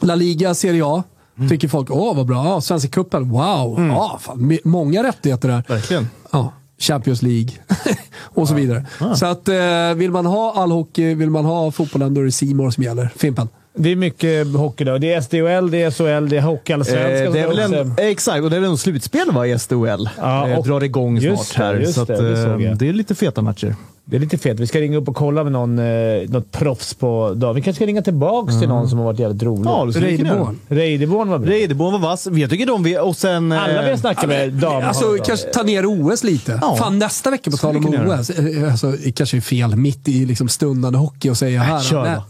[0.01, 1.03] La Liga, Serie A.
[1.49, 2.45] Tycker folk, åh vad bra.
[2.45, 3.88] Ja, Svenska cupen, wow.
[3.88, 5.63] Ja, fan, många rättigheter där.
[5.67, 6.10] Verkligen.
[6.32, 7.49] Ja, Champions League
[8.21, 8.86] och så vidare.
[9.15, 12.32] Så att eh, vill man ha all hockey, vill man ha fotbollen, då är det
[12.32, 13.10] Simor som gäller.
[13.15, 13.49] Fimpen.
[13.73, 14.97] Det är mycket hockey då.
[14.97, 17.25] Det är SDHL, det är SHL, det är Hockeyallsvenskan.
[17.27, 17.75] Eh, det är väl också.
[17.75, 20.10] en, exakt, och det är väl en slutspel va, i SDHL.
[20.17, 21.73] Ja, eh, drar igång snart här.
[21.73, 22.77] det, just så att, det, det såg eh, jag.
[22.77, 23.75] det är lite feta matcher.
[24.10, 24.60] Det är lite fet.
[24.60, 25.86] Vi ska ringa upp och kolla med någon, eh,
[26.30, 27.56] något proffs på dagen.
[27.56, 29.65] Vi kanske ska ringa tillbaka till någon som har varit jävligt rolig.
[29.65, 29.88] Ja.
[29.95, 30.60] Reideborn.
[30.67, 31.50] Reideborn var bra.
[31.52, 32.28] Reideborn var vass.
[32.32, 33.00] Jag tycker de vi...
[33.00, 33.52] Och sen...
[33.52, 35.26] eh, Alla vi har snackat med damer Alltså varit bra.
[35.26, 36.60] kanske ta ner OS lite.
[36.62, 36.76] Ja.
[36.76, 37.86] Fan nästa vecka på tal om
[38.19, 38.30] OS.
[38.30, 41.80] eh, Alltså, det kanske är fel mitt i liksom stundande hockey att säga här.
[41.82, 42.24] kör men då.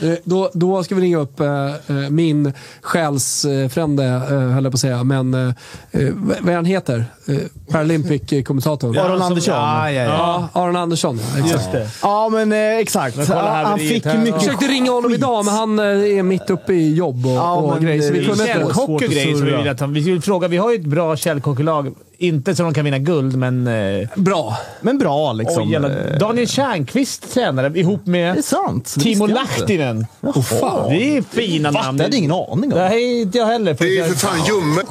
[0.00, 4.72] men eh, då, då ska vi ringa upp eh, eh, min själsfrände, eh, höll jag
[4.72, 5.04] på att säga.
[5.04, 5.54] Men eh,
[5.90, 6.08] eh,
[6.40, 7.04] vad han heter?
[7.28, 7.36] Eh,
[7.70, 8.98] Paralympic-kommentatorn.
[8.98, 9.54] Aron Andersson.
[9.54, 10.48] Ja, ja, ja.
[10.52, 11.19] Ja, Aron Andersson.
[11.50, 11.88] Just det.
[12.02, 13.16] Ja, men eh, exakt.
[13.16, 15.78] Men kolla här han med fick ju mycket Jag försökte ringa honom idag, men han
[15.78, 15.84] eh,
[16.18, 18.02] är mitt uppe i jobb och, Ja, och men grejer.
[18.02, 18.58] Så vi det- kunde inte...
[18.58, 19.92] Källkock- och grejer som vi vill att han...
[19.92, 20.48] Vi vill fråga.
[20.48, 21.94] Vi har ju ett bra källkocklag.
[22.22, 23.66] Inte så de kan vinna guld, men...
[23.66, 24.56] Eh, Bra.
[24.80, 25.62] Men bra liksom.
[25.62, 28.94] oj, jävla, Eh, Daniel Tjärnqvist tränare ihop det med är sant.
[28.96, 29.26] Det Timo.
[29.26, 30.06] Lahtinen.
[30.20, 30.88] Oh, fan.
[30.90, 31.82] Det är fina Va?
[31.82, 31.96] namn.
[31.98, 32.78] Det hade jag ingen aning om.
[32.78, 33.76] Nej, inte jag heller.
[33.78, 34.86] Det är ju för fan ljummet.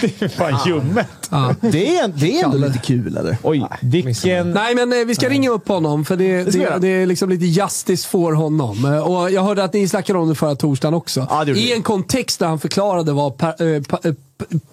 [0.00, 1.06] Det är fan ljummet.
[1.30, 1.54] Ja.
[1.60, 3.36] Det är, det är ändå lite kul, eller?
[3.42, 4.50] Oj, vilken...
[4.50, 6.78] Nej, men eh, vi ska ringa upp honom för det, det, göra.
[6.78, 8.84] det är liksom lite justice för honom.
[8.84, 11.20] Eh, Och jag hörde att ni snackade om det förra torsdagen också.
[11.44, 14.12] Det gjorde I en kontext där han förklarade vad par, eh,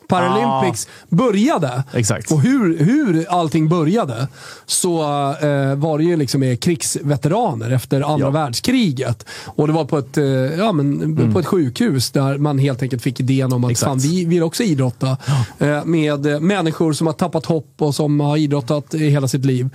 [0.08, 2.32] Paralympics började Exakt.
[2.32, 4.28] och hur, hur allting började
[4.65, 5.02] så
[5.41, 8.30] eh, var det ju liksom krigsveteraner efter andra Ja.
[8.30, 9.26] världskriget.
[9.45, 13.02] Och det var på ett, eh, ja, men, på ett sjukhus där man helt enkelt
[13.02, 13.89] fick idén om att Exakt.
[13.89, 15.17] fan, vi vill också idrotta.
[15.60, 19.45] Eh, med eh, människor som har tappat hopp och som har idrottat i hela sitt
[19.45, 19.69] liv.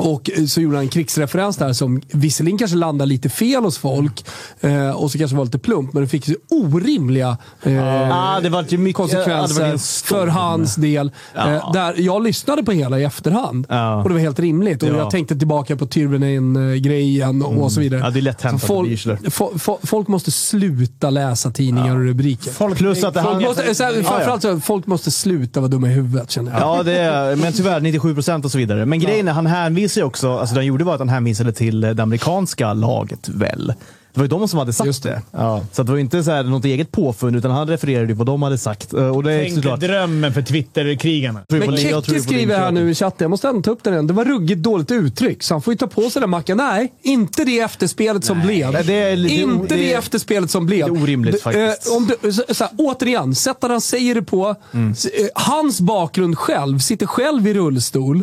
[0.00, 4.24] Och så gjorde han en krigsreferens där som visserligen kanske landade lite fel hos folk
[4.60, 8.48] eh, och så kanske var lite plump, men det fick ju orimliga eh, Ah, det
[8.48, 11.10] var ju mycket, konsekvenser ja, för hans del.
[11.34, 11.54] Ja.
[11.54, 14.02] Eh, där jag lyssnade på hela i efterhand Ja.
[14.02, 14.82] och det var helt rimligt.
[14.82, 14.96] Och Ja.
[14.96, 18.00] Jag tänkte tillbaka på Tyrvenen-grejen och, och så vidare.
[18.00, 22.74] Ja, det är lätt hänt folk, fo- fo- folk måste sluta läsa tidningar och rubriker.
[22.74, 25.90] Plus att det Folk måste, så här, framförallt så, folk måste sluta vara dumma i
[25.90, 26.60] huvudet känner jag.
[26.60, 28.86] Ja, det är, men tyvärr 97 procent och så vidare.
[28.86, 31.80] Men grejen är, han hänvisar ju också, alltså det gjorde var att han hänvisade till
[31.80, 33.72] det amerikanska laget väl.
[34.18, 35.08] Det var ju de som hade sagt Just det.
[35.10, 35.22] det.
[35.32, 35.62] Ja.
[35.72, 38.14] Så att det var ju inte så här något eget påfund, utan han refererade ju
[38.14, 38.92] vad de hade sagt.
[38.94, 39.80] Eh, Och det är Tänk såklart...
[39.80, 41.40] drömmen för Twitter-krigarna.
[41.48, 41.76] Men på
[42.20, 44.06] skriver här nu i chatten, jag måste ändå ta upp den igen.
[44.06, 46.56] Det var ruggigt dåligt uttryck, så han får ju ta på sig den mackan.
[46.56, 48.72] Nej, inte det efterspelet som blev.
[48.72, 50.92] Nej, det är inte det, det efterspelet som blev.
[50.94, 51.86] det är orimligt D- faktiskt.
[51.90, 54.54] eh, om du, så, så här, återigen, sättet han säger det på.
[54.74, 54.90] Mm.
[54.90, 54.94] eh,
[55.34, 58.22] Hans bakgrund själv, sitter själv i rullstol.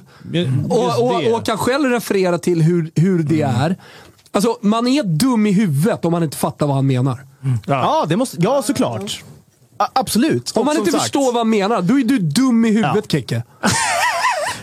[0.69, 3.55] Och, och, och kan själv referera till hur, hur det Mm.
[3.62, 3.75] är.
[4.35, 7.19] Alltså, man är dum i huvudet om man inte fattar vad han menar.
[7.67, 9.23] Ja, det måste, ja såklart.
[9.79, 10.51] A- absolut.
[10.55, 13.11] Om Och man inte sagt, förstår vad han menar, då är du dum i huvudet
[13.11, 13.43] Keke.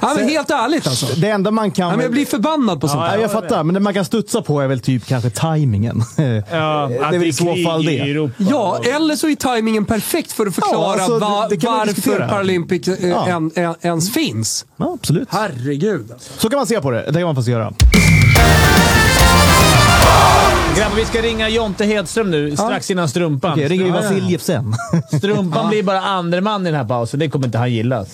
[0.05, 1.07] Ja, men helt ärligt alltså.
[1.21, 1.89] Det enda man kan...
[1.89, 3.19] Ja, men jag blir förbannad på sånt Ja, här.
[3.19, 6.03] jag fattar, men det man kan studsa på är väl typ kanske tajmingen.
[6.17, 7.99] Ja, det är väl i så fall det.
[8.01, 8.35] Europa.
[8.39, 12.29] Ja, eller så är tajmingen perfekt för att förklara alltså, det- va- det man varför.
[12.29, 13.29] Paralympics eh, Ja.
[13.29, 14.67] en, en, ens finns.
[14.77, 15.29] Ja, absolut.
[15.31, 16.13] Herregud.
[16.13, 16.31] Alltså.
[16.39, 17.03] Så kan man se på det.
[17.07, 17.73] Det kan man faktiskt göra.
[20.77, 23.53] Grabbar, vi ska ringa Jonte Hedström nu, strax innan Strumpan.
[23.53, 24.03] Okej, ringer vi Ja, ja.
[24.03, 24.75] Vasiljev sen.
[25.19, 27.21] Strumpan blir bara andre man i den här pausen.
[27.21, 28.07] Det kommer inte han gilla.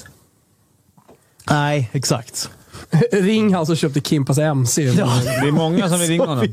[1.51, 2.51] Nej, exakt.
[3.13, 4.83] Ring han som köpte Kimpas MC.
[4.85, 6.47] Det är många som vill ringa honom.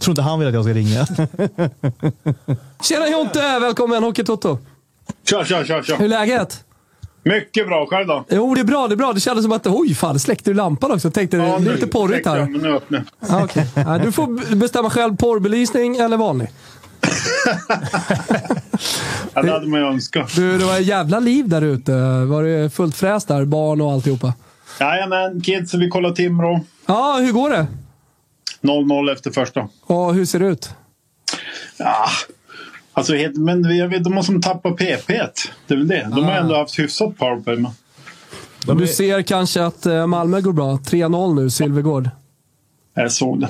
[0.00, 1.06] Tror inte han vill att jag ska ringa.
[2.82, 3.58] Tjena Jonte!
[3.60, 4.58] Välkommen Hockeytoto.
[5.24, 5.96] Tja, tja, tja, tja.
[5.96, 6.64] Hur är läget?
[7.26, 7.86] Mycket bra.
[7.86, 8.24] Själv då?
[8.28, 8.88] Jo, det är bra.
[8.88, 9.12] Det är bra.
[9.12, 11.10] Det kändes som att oj fan, släckte du lampan också?
[11.10, 12.50] Tänkte, det är nu lite porrigt tänkte jag, här.
[12.50, 13.04] men Nu öppnar.
[13.28, 13.66] Ja, okej.
[13.74, 16.48] ja, du får bestämma själv, porrbelysning eller vanlig.
[19.34, 20.34] Ja, det hade man ju önskat.
[20.36, 21.92] Du, det var ett jävla liv där ute.
[22.24, 23.44] Var det fullt fräs där?
[23.44, 24.34] Barn och alltihopa?
[24.80, 25.74] Jajamän, kids.
[25.74, 26.60] Vi kollar Timrå.
[26.86, 27.66] Ja, hur går det?
[28.62, 29.68] 0-0 efter första.
[29.86, 30.70] Och hur ser det ut?
[31.76, 32.06] Ja,
[32.96, 35.06] alltså, men jag vet, de har som tappat PP.
[35.66, 36.08] Det är väl det.
[36.14, 36.36] De har Ah.
[36.36, 37.56] ändå haft hyfsat powerplay.
[38.66, 40.76] Men Du ser kanske att eh, Malmö går bra.
[40.76, 42.10] 3-0 nu, Sylvegård.
[42.94, 43.48] jag såg det.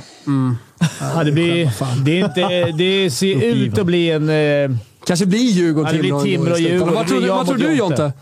[1.01, 1.71] Ja, det, blir,
[2.05, 4.29] det, är inte, det ser ut att bli en...
[4.29, 6.25] Eh, Kanske blir Djurgården, Ja, det blir Timrå.
[6.25, 6.95] Timrå och Djurgården.
[6.95, 8.13] Vad tror, du- jag vad tror du Jonte.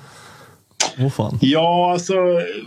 [0.98, 1.38] Åh fan.
[1.40, 2.14] Ja, alltså...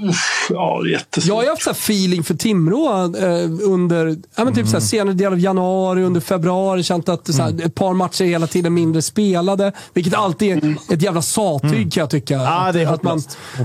[0.10, 1.28] Uff, ja, jättesvårt.
[1.28, 4.80] Jag har ju haft så feeling för Timrå eh, under ja, men typ så här,
[4.80, 6.84] senare del av januari, under februari.
[6.84, 9.72] Känt att så här, ett par matcher hela tiden mindre spelade.
[9.94, 12.38] Vilket alltid är ett jävla sattyg kan jag tycka.
[12.74, 13.22] Det är att, man,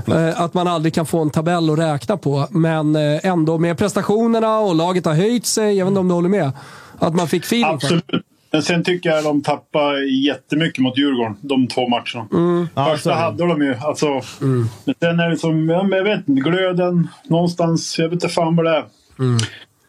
[0.07, 2.47] eh, att man aldrig kan få en tabell att räkna på.
[2.49, 5.77] Men eh, ändå med prestationerna och laget har höjt sig.
[5.77, 6.51] Jag vet inte om du håller med?
[6.99, 7.73] Att man fick feeling.
[7.73, 8.05] Absolut.
[8.53, 12.27] Men sen tycker jag de tappade jättemycket mot Djurgården, de två matcherna.
[12.33, 12.67] Mm.
[12.75, 13.15] Första det.
[13.15, 13.75] hade de ju.
[13.75, 14.07] Alltså,
[14.39, 17.99] Men sen är det som, ja, jag vet inte, glöden någonstans.
[17.99, 18.85] Jag vet inte fan vad det är.
[19.19, 19.37] Mm.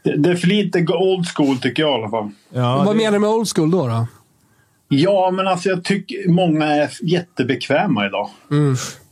[0.05, 2.31] Det, det är för lite old school tycker jag i alla fall.
[2.55, 3.87] ja, Vad det, menar du med old school då?
[3.89, 4.07] då?
[4.89, 8.31] Ja, men alltså jag tycker många är jättebekväma idag.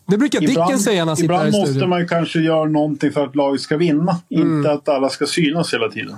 [0.07, 1.91] Det brukar Dicken säga när han sitter här ibland i måste studion.
[1.91, 4.17] man ju kanske göra någonting för att laget ska vinna.
[4.31, 4.57] Mm.
[4.59, 6.17] Inte att alla ska synas hela tiden.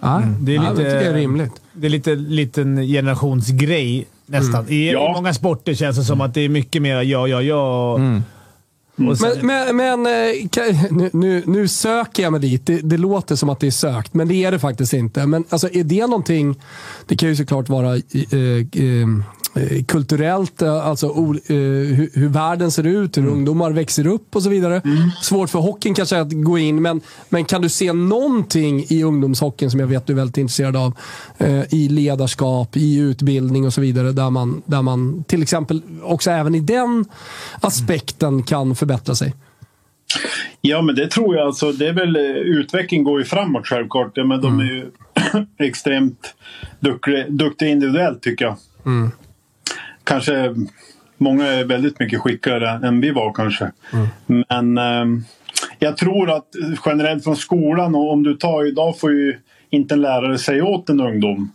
[0.00, 1.52] Ja, det är ja, lite- det tycker jag är rimligt.
[1.72, 4.68] det är lite liten generationsgrej nästan.
[4.68, 5.10] I, Ja.
[5.10, 7.98] I många sporter känns det som att det är mycket mer ja, ja, ja.
[9.08, 12.66] Och sen, Men, men, men eh, ka- nu, nu, söker jag mig dit.
[12.66, 15.26] Det, det låter som att det är sökt, men det är det faktiskt inte.
[15.26, 16.60] Men alltså, är det någonting...
[17.06, 19.08] Det kan ju såklart vara eh, eh,
[19.86, 21.12] kulturellt, eh, alltså eh,
[21.96, 23.34] hur, hur världen ser ut, hur Mm.
[23.34, 24.82] ungdomar växer upp och så vidare.
[25.22, 29.70] Svårt för hockeyn kanske att gå in, men, men kan du se någonting i ungdomshockeyn
[29.70, 30.92] som jag vet du är väldigt intresserad av,
[31.38, 36.30] eh, i ledarskap, i utbildning och så vidare, där man, där man till exempel också
[36.30, 37.04] även i den
[37.60, 39.34] aspekten kan förbättra sig?
[40.60, 41.46] Ja, men det tror jag.
[41.46, 44.10] Alltså, det är väl, eh, utveckling går ju framåt självklart.
[44.14, 44.90] Ja, men de är ju
[45.66, 46.34] extremt
[46.80, 48.56] duktiga, duktiga individuellt tycker jag.
[50.06, 50.54] Kanske
[51.18, 53.70] många är väldigt mycket skickligare än vi var kanske.
[54.48, 55.24] Men ehm,
[55.78, 56.46] jag tror att
[56.86, 59.38] generellt från skolan, och om du tar idag får ju
[59.70, 61.50] inte en lärare säga åt en ungdom.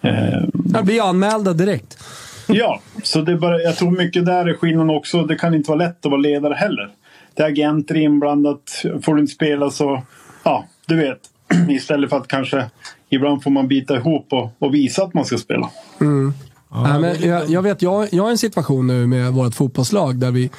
[0.00, 1.98] Eh, Jag blir anmälda direkt.
[2.46, 5.22] Ja, så det är bara, jag tror mycket där är skillnaden också.
[5.22, 6.90] Det kan inte vara lätt att vara ledare heller.
[7.34, 8.84] Det är agenter inblandat.
[9.02, 10.02] Får du inte spela så,
[10.42, 11.18] ja, du vet.
[11.70, 12.64] Istället för att kanske
[13.08, 15.70] ibland får man bita ihop och, och visa att man ska spela.
[16.82, 20.30] Nej, men jag, jag vet, jag, jag har en situation nu med vårt fotbollslag där
[20.30, 20.50] vi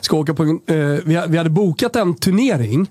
[0.00, 2.90] ska åka på en, eh, vi, vi hade bokat en turnering.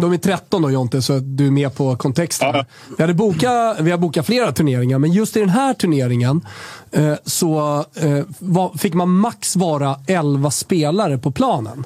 [0.00, 2.48] De är 13 då Jonte, så du är med på kontexten.
[2.54, 2.64] Ja.
[2.96, 6.46] Vi, hade bokat, vi har bokat flera turneringar, men just i den här turneringen
[6.92, 11.84] eh, så eh, var, fick man max vara 11 spelare på planen.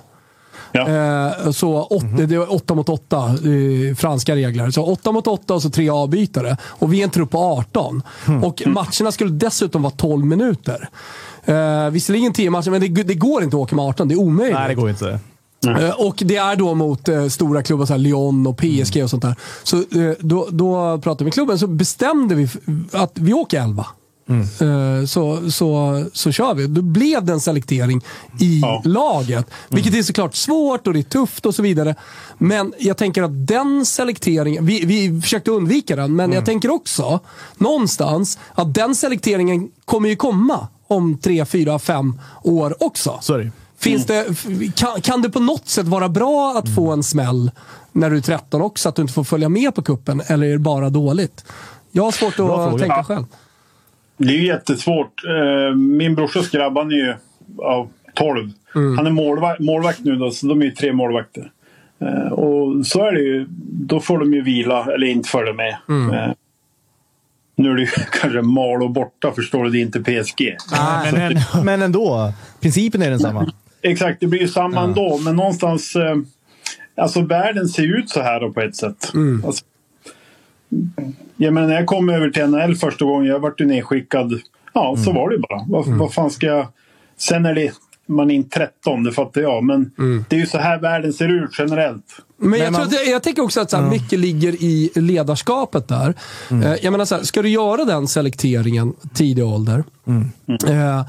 [0.73, 0.89] Ja.
[0.89, 4.71] Eh, så åt, det var 8 mot 8, eh, franska regler.
[4.71, 6.57] Så 8 mot 8 och så tre avbytare.
[6.65, 8.03] Och vi är en trupp på 18.
[8.43, 10.89] Och matcherna skulle dessutom vara 12 minuter.
[11.45, 14.09] Eh, visserligen 10 matcher, men det, det går inte att åka med 18.
[14.09, 14.59] Det är omöjligt.
[14.59, 15.19] Nej, det går inte.
[15.67, 19.23] Eh, Och det är då mot eh, stora klubbar som Lyon och PSG och sånt
[19.23, 19.35] där.
[19.63, 22.49] Så eh, då, då pratade vi med klubben så bestämde vi
[22.93, 23.87] att vi åker 11.
[24.31, 26.67] Eh, Så, så, så kör vi.
[26.67, 28.01] Då blev det en selektering
[28.41, 28.83] i Ja.
[28.85, 29.47] laget.
[29.69, 31.95] Vilket är såklart svårt och det är tufft och så vidare.
[32.39, 37.21] Men jag tänker att den selekteringen, vi, vi försökte undvika den, men jag tänker också
[37.57, 43.21] någonstans att den selekteringen kommer ju komma om tre, fyra, fem år också.
[43.29, 43.51] Det ju.
[43.79, 47.51] Finns det, f- kan, kan det på något sätt vara bra att få en smäll
[47.93, 48.89] när du är 13 också?
[48.89, 51.45] Att du inte får följa med på kuppen Eller är det bara dåligt?
[51.93, 53.25] Jag har svårt att tänka själv.
[54.23, 55.23] Det är ju jättesvårt.
[55.25, 57.15] Eh, Min brorsas grabb, han är ju
[57.59, 58.51] ja, 12.
[58.97, 61.51] Han är målvakt, målvakt nu då, så de är ju tre målvakter.
[62.01, 63.47] Eh, Och så är det ju.
[63.73, 65.77] Då får de ju vila eller inte följa med.
[66.13, 66.33] Eh,
[67.57, 67.89] Nu är det ju
[68.21, 70.57] kanske Malå borta förstår du, det är inte PSG.
[71.13, 73.53] Men en, Men ändå, principen är densamma.
[73.83, 75.19] Exakt, det blir ju samma ändå.
[75.19, 75.97] Men någonstans...
[76.97, 79.11] Alltså världen ser ut så här då på ett sätt.
[79.47, 79.65] Alltså,
[81.37, 84.41] jag menar, när jag kom över till NHL första gången, jag vart ju nedskickad.
[84.73, 85.65] Ja, så var det bara.
[85.69, 86.67] Vad, vad fan ska jag...
[87.19, 87.73] Sen är det...
[88.07, 89.65] Man är inte 13, det fattar jag.
[89.65, 89.91] Men
[90.29, 92.05] det är ju så här världen ser ut generellt.
[92.37, 96.15] Men, jag, tror att, jag tänker också att så här, mycket ligger i ledarskapet där.
[96.51, 99.85] Eh, jag menar så här, ska du göra den selekteringen tidig ålder,
[100.69, 101.07] eh,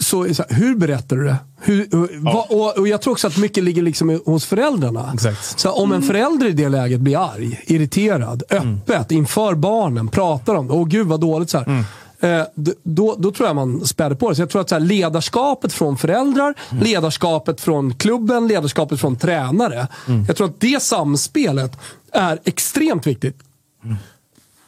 [0.00, 1.36] så, så här, hur berättar du det?
[1.60, 5.10] Hur, hur- vad- och, och Jag tror också att mycket ligger liksom hos föräldrarna.
[5.14, 5.58] Exakt.
[5.60, 10.66] Så om en förälder i det läget blir arg, irriterad, öppet inför barnen, pratar om
[10.66, 10.72] det.
[10.74, 11.50] Åh gud vad dåligt.
[11.50, 11.84] Så här.
[12.20, 12.42] Eh,
[12.82, 14.36] då, då tror jag man späder på det.
[14.36, 19.86] Så jag tror att så här, ledarskapet från föräldrar, ledarskapet från klubben, ledarskapet från tränare.
[20.28, 21.78] Jag tror att det samspelet
[22.12, 23.36] är extremt viktigt.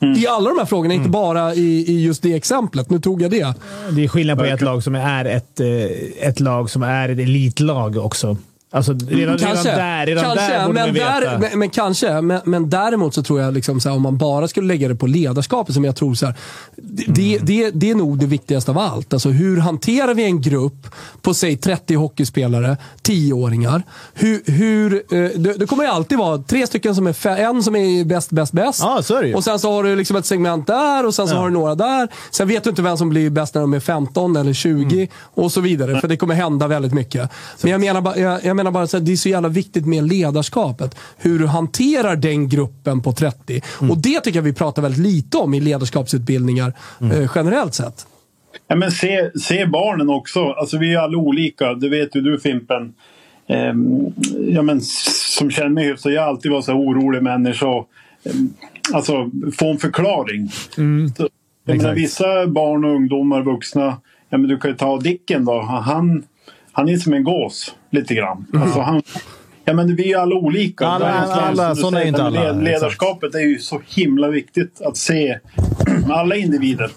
[0.00, 2.90] I alla de här frågorna, inte bara i, i just det exemplet.
[2.90, 3.54] Nu tog jag det.
[3.90, 7.18] det är skillnad på ett lag som är ett, eh, ett lag som är ett
[7.18, 8.36] elitlag också.
[8.72, 11.20] Alltså, redan, redan Kanske, där, redan kanske där borde men, veta.
[11.20, 12.20] där, men, men kanske.
[12.20, 15.06] Men, men däremot så tror jag, liksom, här, om man bara skulle lägga det på
[15.06, 16.34] ledarskapet, som jag tror så här,
[16.76, 19.12] det, det, det, det är nog det viktigaste av allt.
[19.12, 20.86] Alltså, hur hanterar vi en grupp
[21.22, 23.82] på säg 30 hockeyspelare, 10-åringar?
[24.14, 27.76] Hur, hur, eh, det, det kommer ju alltid vara tre stycken som är, en som
[27.76, 28.80] är bäst, bäst, bäst.
[28.82, 29.34] Ja, ju.
[29.34, 31.74] Och sen så har du liksom ett segment där och sen så har du några
[31.74, 32.08] där.
[32.30, 35.08] Sen vet du inte vem som blir bäst när de är 15 eller 20 Mm.
[35.34, 36.00] och så vidare.
[36.00, 37.30] För det kommer hända väldigt mycket.
[37.62, 40.94] Men jag menar jag menar bara att det är så jävla viktigt med ledarskapet.
[41.16, 43.62] Hur du hanterar den gruppen på 30.
[43.80, 43.90] Mm.
[43.90, 47.22] Och det tycker jag vi pratar väldigt lite om i ledarskapsutbildningar Mm.
[47.22, 48.06] eh, generellt sett.
[48.68, 50.44] Ja, men se, se barnen också.
[50.52, 51.74] Alltså, vi är alla olika.
[51.74, 52.92] Det vet ju du Fimpen.
[53.48, 54.06] Ehm,
[54.48, 54.80] ja, men,
[55.36, 56.12] som känner mig hyfsat.
[56.12, 57.66] Jag har alltid varit så här orolig människa.
[57.66, 57.88] Och,
[58.24, 58.52] ehm,
[58.94, 60.48] alltså få en förklaring.
[61.16, 61.28] Så,
[61.64, 63.96] jag menar, vissa barn och ungdomar, vuxna.
[64.28, 65.60] Ja, men du kan ju ta Dicken då.
[65.60, 66.22] Han,
[66.72, 68.46] han är som en gås lite grann.
[68.62, 69.02] Alltså, han,
[69.64, 70.86] ja, men vi är alla olika.
[70.86, 74.28] Alla- Det alla- du sådana är säger, inte alla, led- Ledarskapet är ju så himla
[74.28, 75.38] viktigt att se
[76.10, 76.90] alla individer.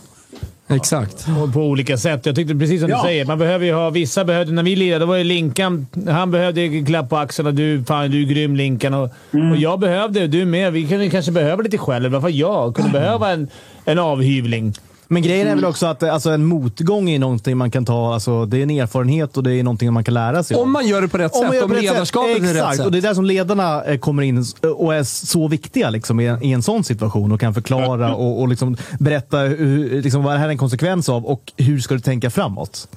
[0.70, 1.26] Exakt.
[1.44, 2.26] Och på olika sätt.
[2.26, 2.98] Jag tyckte precis som Ja.
[2.98, 3.26] du säger.
[3.26, 6.84] Man behöver ju ha, vissa behövde, när vi lirade, då var ju Linkan, han behövde
[6.86, 8.94] klapp på axeln och du, fan du är grym Linkan.
[8.94, 9.04] Och,
[9.52, 12.04] och jag behövde, du med, vi kunde kanske behöva lite själv.
[12.04, 13.48] I alla fall jag kunde behöva en,
[13.86, 14.74] en avhyvling.
[15.14, 18.46] Men grejen är väl också att alltså, en motgång är någonting man kan ta, alltså,
[18.46, 20.58] det är en erfarenhet och det är någonting man kan lära sig.
[20.58, 22.44] Om man gör det på rätt Om sätt, om ledarskapet sätt.
[22.44, 24.46] är rätt Exakt, och det är där som ledarna eh, kommer in
[24.76, 28.42] och är så viktiga liksom, i, en, i en sån situation och kan förklara och,
[28.42, 31.94] och liksom berätta hur, liksom, vad det här är en konsekvens av och hur ska
[31.94, 32.88] du tänka framåt.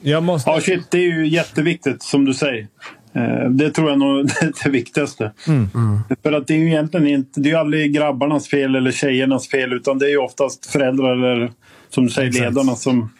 [0.00, 0.50] Jag måste...
[0.50, 2.68] Ja, shit, det är ju jätteviktigt som du säger.
[3.12, 5.32] Eh, Det tror jag nog är det viktigaste.
[6.22, 9.48] För att det är ju egentligen inte, det är ju aldrig grabbarnas fel eller tjejernas
[9.48, 11.50] fel utan det är ju oftast föräldrar eller
[11.90, 13.10] som du säger ledarna som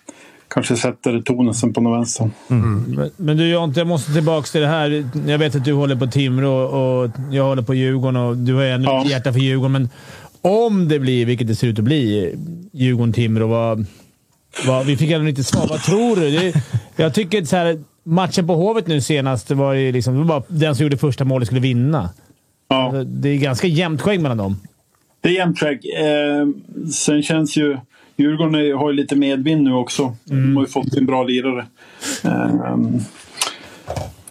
[0.48, 2.30] kanske sätter tonen sen på något vänster.
[2.48, 5.04] Men, men du Jonte, jag måste tillbaka till det här.
[5.26, 8.62] Jag vet att du håller på Timrå och jag håller på Djurgården och du har
[8.64, 9.04] ännu Ja.
[9.06, 9.72] hjärta för Djurgården.
[9.72, 9.88] Men
[10.42, 12.34] om det blir, vilket det ser ut att bli,
[12.72, 13.86] Djurgården-Timrå, vad,
[14.66, 15.66] vad, vi fick ändå lite svar.
[15.68, 16.30] Vad tror du?
[16.30, 16.54] Det,
[16.96, 20.42] jag tycker så här, matchen på Hovet nu senast var ju liksom, det var bara
[20.48, 22.10] den som gjorde första målet skulle vinna.
[22.68, 24.56] Ja, Alltså, Det är ganska jämnt skägg mellan dem.
[25.20, 25.80] det är jämnt skägg.
[26.00, 26.48] Eh,
[26.92, 27.78] sen känns ju
[28.16, 30.16] Djurgården är- har ju lite medvind nu också.
[30.24, 31.66] De har ju fått en bra lirare.
[32.24, 32.76] Eh,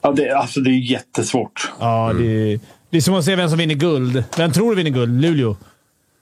[0.02, 1.72] ja, det, alltså det är jättesvårt.
[1.80, 4.24] Ja, det, det är som att se vem som vinner guld.
[4.38, 5.22] Vem tror du vinner guld?
[5.22, 5.56] Luleå?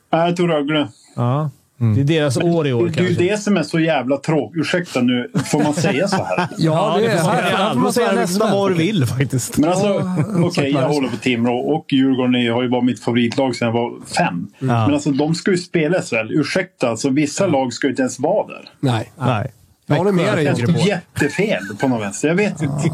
[0.09, 0.87] Jag tror Rögle.
[1.15, 1.49] Ja.
[1.79, 3.23] Det är deras år i år Det är ju kanske.
[3.23, 4.61] det som är så jävla tråkigt.
[4.61, 6.47] Ursäkta nu, får man säga så här?
[6.57, 7.57] Ja, det det är får man här, säga.
[7.57, 9.57] här får man säga nästan vad du vill faktiskt.
[9.57, 9.87] Men alltså,
[10.35, 10.67] okej, exakt.
[10.83, 13.93] jag håller på Timrå och Djurgården är- har ju varit mitt favoritlag sedan jag var
[14.17, 14.47] fem.
[14.59, 16.31] Men alltså, de ska ju spela SHL.
[16.31, 18.69] Ursäkta, alltså, vissa lag ska ju inte ens vara där.
[18.79, 19.51] Nej, Nej.
[19.85, 20.45] jag håller med dig.
[20.45, 22.27] Det känns jättefel på något vänster.
[22.27, 22.91] Jag vet inte.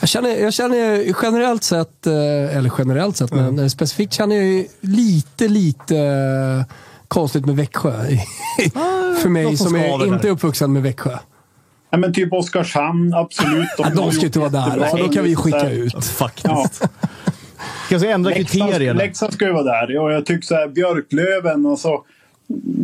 [0.00, 4.64] Jag känner, jag känner generellt sett, eh, eller generellt sett, men specifikt känner jag ju
[4.80, 5.94] lite, lite
[7.10, 7.92] konstigt med Växjö.
[9.22, 10.32] För mig som är inte där.
[10.32, 11.18] uppvuxen med Växjö.
[11.90, 13.68] Ja, men typ Oskarshamn, absolut.
[13.78, 16.04] Ja, har de ska inte vara där, för då kan vi skicka ut.
[16.04, 16.46] Faktiskt.
[16.46, 16.88] Ja.
[17.88, 18.98] Kanske ändra kriterierna.
[18.98, 19.98] Leksand ska ju vara där.
[19.98, 22.04] Och jag tycker så här, Björklöven och så.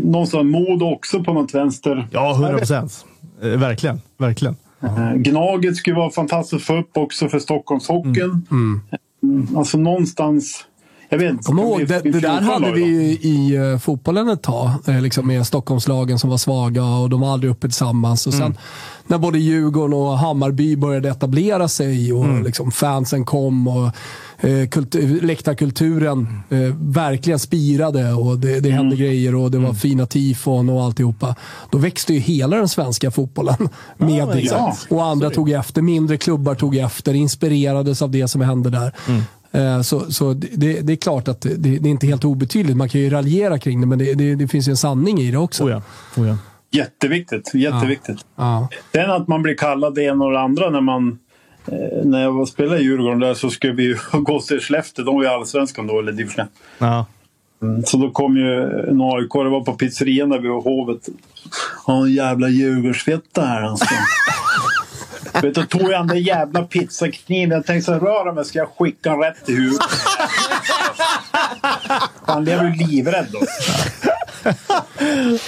[0.04, 2.08] Någonstans Modo också på något vänster.
[2.10, 3.04] Ja, 100 procent.
[3.42, 4.00] Eh, verkligen.
[4.18, 4.56] Verkligen.
[4.82, 8.46] Eh, Gnaget skulle vara fantastiskt att få upp också för Stockholmshockeyn.
[8.50, 8.80] Mm.
[9.56, 10.64] Alltså någonstans...
[11.08, 11.52] Jag vet inte.
[11.52, 14.70] Ihåg, det, det där 14 hade vi ju i uh, fotbollen ett tag.
[14.86, 18.26] eh, liksom med Stockholmslagen som var svaga och de var aldrig uppe tillsammans.
[18.26, 18.56] Och sen
[19.06, 23.86] när både Djurgården och Hammarby började etablera sig och liksom fansen kom och
[24.40, 30.06] eh, kultur, läktarkulturen eh, verkligen spirade och det, det hände grejer och det var fina
[30.06, 31.34] tifon och alltihopa.
[31.70, 34.38] Då växte ju hela den svenska fotbollen med det.
[34.38, 34.86] exakt.
[34.90, 35.82] Och andra tog efter.
[35.82, 37.14] Mindre klubbar tog efter.
[37.14, 38.92] Inspirerades av det som hände där.
[39.56, 42.76] Eh, Så, så det, det är klart att det, det är inte helt obetydligt.
[42.76, 45.30] Man kan ju raljera kring det, men det, det, det finns ju en sanning i
[45.30, 45.64] det också.
[45.64, 45.82] Oh ja.
[46.16, 46.36] Oh ja.
[46.70, 47.54] Jätteviktigt.
[47.54, 48.18] Jätteviktigt.
[48.36, 48.68] Ja.
[48.92, 51.18] Sen att man blir kallad det ena och det andra när man...
[51.66, 55.04] Eh, när jag var spelade i Djurgården där så skulle vi ju gå till Skellefteå.
[55.04, 56.50] De var ju allsvenskan då, eller division 1.
[56.78, 57.06] Ja.
[57.62, 61.08] Mm, Så då kom ju en AIK, det var på pizzerian där vid Hovet.
[61.86, 63.86] Ja, en jävla Djurgårdsfitta här alltså.
[65.42, 67.56] Vet du, tog jag den där jävla pizzakniven.
[67.56, 69.86] Jag tänkte så här, rör mig ska jag skicka den rätt i huvudet.
[72.26, 73.40] Han blev ju livrädd då.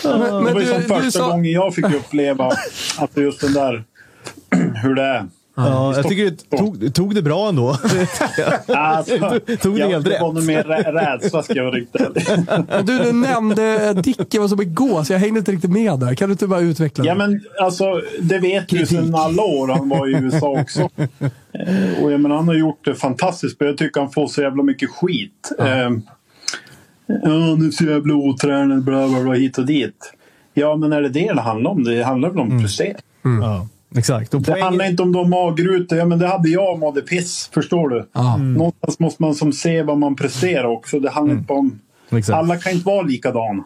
[0.02, 2.52] Men, Det men var ju som du, första du sa, gången jag fick uppleva
[2.98, 3.84] att det just den där...
[4.82, 5.26] hur det är.
[5.66, 7.76] Ja, jag tycker du tog, tog det bra ändå.
[8.66, 9.18] Alltså,
[9.62, 10.34] Tog det jag, helt det var rätt.
[10.34, 12.86] nog mer rä- rädsla ska jag vara riktigt ärlig.
[12.86, 15.10] du, du nämnde Dicke var som en gås.
[15.10, 16.14] Jag hängde inte riktigt med där.
[16.14, 17.18] Kan du inte bara utveckla Ja det?
[17.18, 17.84] men alltså,
[18.20, 19.68] det vet du sedan alla år.
[19.68, 20.80] Han var i USA också.
[20.80, 23.56] Eh, och jag menar, han har gjort det fantastiskt.
[23.60, 25.52] Men jag tycker han får så jävla mycket skit.
[25.58, 25.90] Ja, eh,
[27.06, 30.12] ja nu är så jävla otränad, bla bla bla, hit och dit.
[30.54, 31.84] Ja, men är det det det handlar om?
[31.84, 32.96] Det handlar väl om att prestera.
[33.22, 34.34] Ja, exakt.
[34.34, 35.98] Och Det handlar poängen, inte om de magrutor.
[35.98, 37.50] Ja, men det hade jag och mådde piss.
[37.54, 38.08] Förstår du?
[38.12, 38.36] Ja.
[38.36, 41.00] Någonstans måste man som se vad man presterar också.
[41.00, 41.78] Det handlar inte bara om...
[42.10, 42.36] exakt.
[42.36, 43.64] Alla kan inte vara likadana.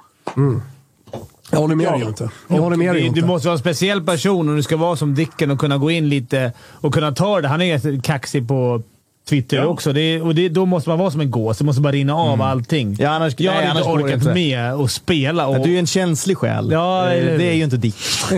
[1.50, 1.90] Jag håller med Ja.
[1.92, 2.30] dig Jonte.
[2.48, 4.96] Jag håller med dig Du, du måste vara en speciell person om du ska vara
[4.96, 7.48] som Dicken och kunna gå in lite och kunna ta det.
[7.48, 8.82] Han är kaxig på
[9.28, 9.66] Twitter Ja.
[9.66, 9.92] också.
[9.92, 11.58] Det och det, då måste man vara som en gås.
[11.58, 12.86] Det måste bara rinna av allting.
[12.86, 12.96] Mm.
[13.00, 14.34] Ja, annars- jag hade inte det orkat inte.
[14.34, 15.46] med och spela.
[15.46, 16.68] Och, Ja, du är en känslig själ.
[16.72, 17.38] Ja, Eh, eller hur?
[17.38, 17.76] det är ju inte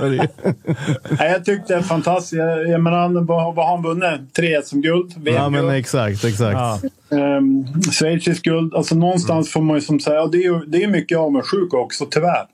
[0.00, 0.28] det.
[1.18, 2.32] Nej, jag tyckte det är fantastiskt.
[2.68, 4.34] Jag, menar, han- vad, vad har han vunnit?
[4.34, 5.12] Tre SM-guld?
[5.16, 5.70] ja, men VM-guld?
[5.78, 6.24] exakt.
[6.24, 6.54] exakt.
[6.54, 6.78] ja.
[7.38, 8.74] Um, Schweizisk guld.
[8.74, 12.06] Alltså någonstans får man ju som säga, det är ju det är mycket avundsjuka också,
[12.10, 12.44] tyvärr.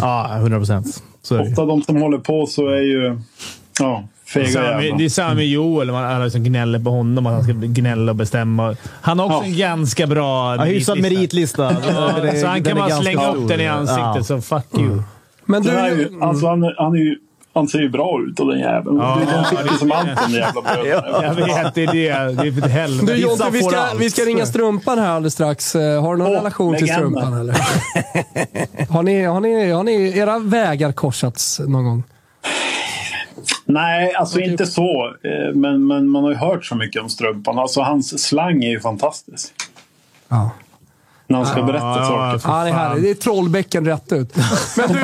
[0.00, 1.02] Ja, 100 procent.
[1.28, 1.38] Det.
[1.38, 3.18] Ofta de som håller på så är ju,
[3.80, 4.04] ja,
[4.40, 5.90] med- det är samma med Joel.
[5.92, 8.76] Man, alla liksom gnäller på honom att han ska gnälla och bestämma.
[9.00, 9.44] Han har också Ja.
[9.44, 11.62] en ganska bra Ja, hyfsad meritlista.
[11.62, 14.22] Ja, Det- så han kan är bara slänga upp den i ansiktet, Ja.
[14.22, 15.02] så fuck you.
[15.44, 17.16] Men här är du, ju, alltså han, är- han är ju
[17.54, 18.96] Han ser ju bra ut och den jäveln.
[18.98, 19.18] Ja,
[19.50, 21.24] de sitter som Anton, de jävla bröderna.
[21.24, 22.42] Jag vet, det är det.
[22.42, 23.12] Det är för helvete.
[23.12, 25.74] Du Jonte, vi får ska, vi ska ringa Strumpan här alldeles strax.
[25.74, 26.88] Eh, Har du någon Åh, relation till.
[26.88, 27.56] Strumpan eller?
[28.88, 32.02] har, ni, har, ni, har ni era vägar korsats någon gång?
[33.64, 35.06] Nej, alltså inte så.
[35.24, 37.58] Eh, Men, men man har ju hört så mycket om Strumpan.
[37.58, 39.52] Alltså hans slang är ju fantastisk.
[40.28, 40.50] Ja.
[41.26, 42.50] När han ska berätta ja, saker.
[42.52, 43.02] Ja, det är härligt.
[43.02, 44.36] Det är Trollbäcken rätt ut.
[44.76, 45.00] Men du,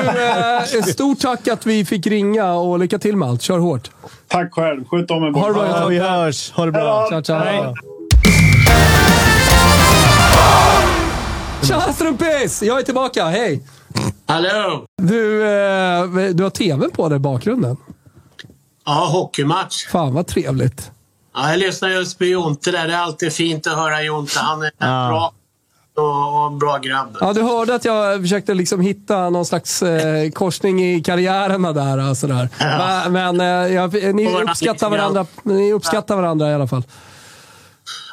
[0.78, 3.42] eh, stort tack att vi fick ringa och lycka till med allt.
[3.42, 3.90] Kör hårt.
[4.28, 4.84] Tack själv.
[4.84, 5.66] Sköt om er Ha det bra.
[5.66, 6.52] Ja, vi hörs.
[6.52, 7.06] Ha det bra.
[7.10, 7.38] Tja, tja.
[7.38, 7.74] Hej.
[11.62, 12.62] Tja Strumpis!
[12.62, 13.24] Jag är tillbaka.
[13.24, 13.62] Hej!
[14.26, 14.84] Hallå!
[15.02, 17.76] Du, eh, du har tvn på dig i bakgrunden.
[18.88, 19.86] Ja, hockeymatch.
[19.86, 20.90] Fan vad trevligt.
[21.34, 22.88] Ja, jag lyssnar just på Jonte där.
[22.88, 24.38] Det är alltid fint att höra Jonte.
[24.40, 25.08] Han är Ja.
[25.08, 25.32] bra
[26.04, 27.16] och, en bra grabb.
[27.20, 32.10] Ja, du hörde att jag försökte liksom hitta någon slags eh, korsning i karriärerna där.
[32.10, 32.48] Och sådär.
[32.58, 33.02] Ja.
[33.08, 36.82] Men, men eh, jag, ni, uppskattar varandra, ni uppskattar varandra i alla fall.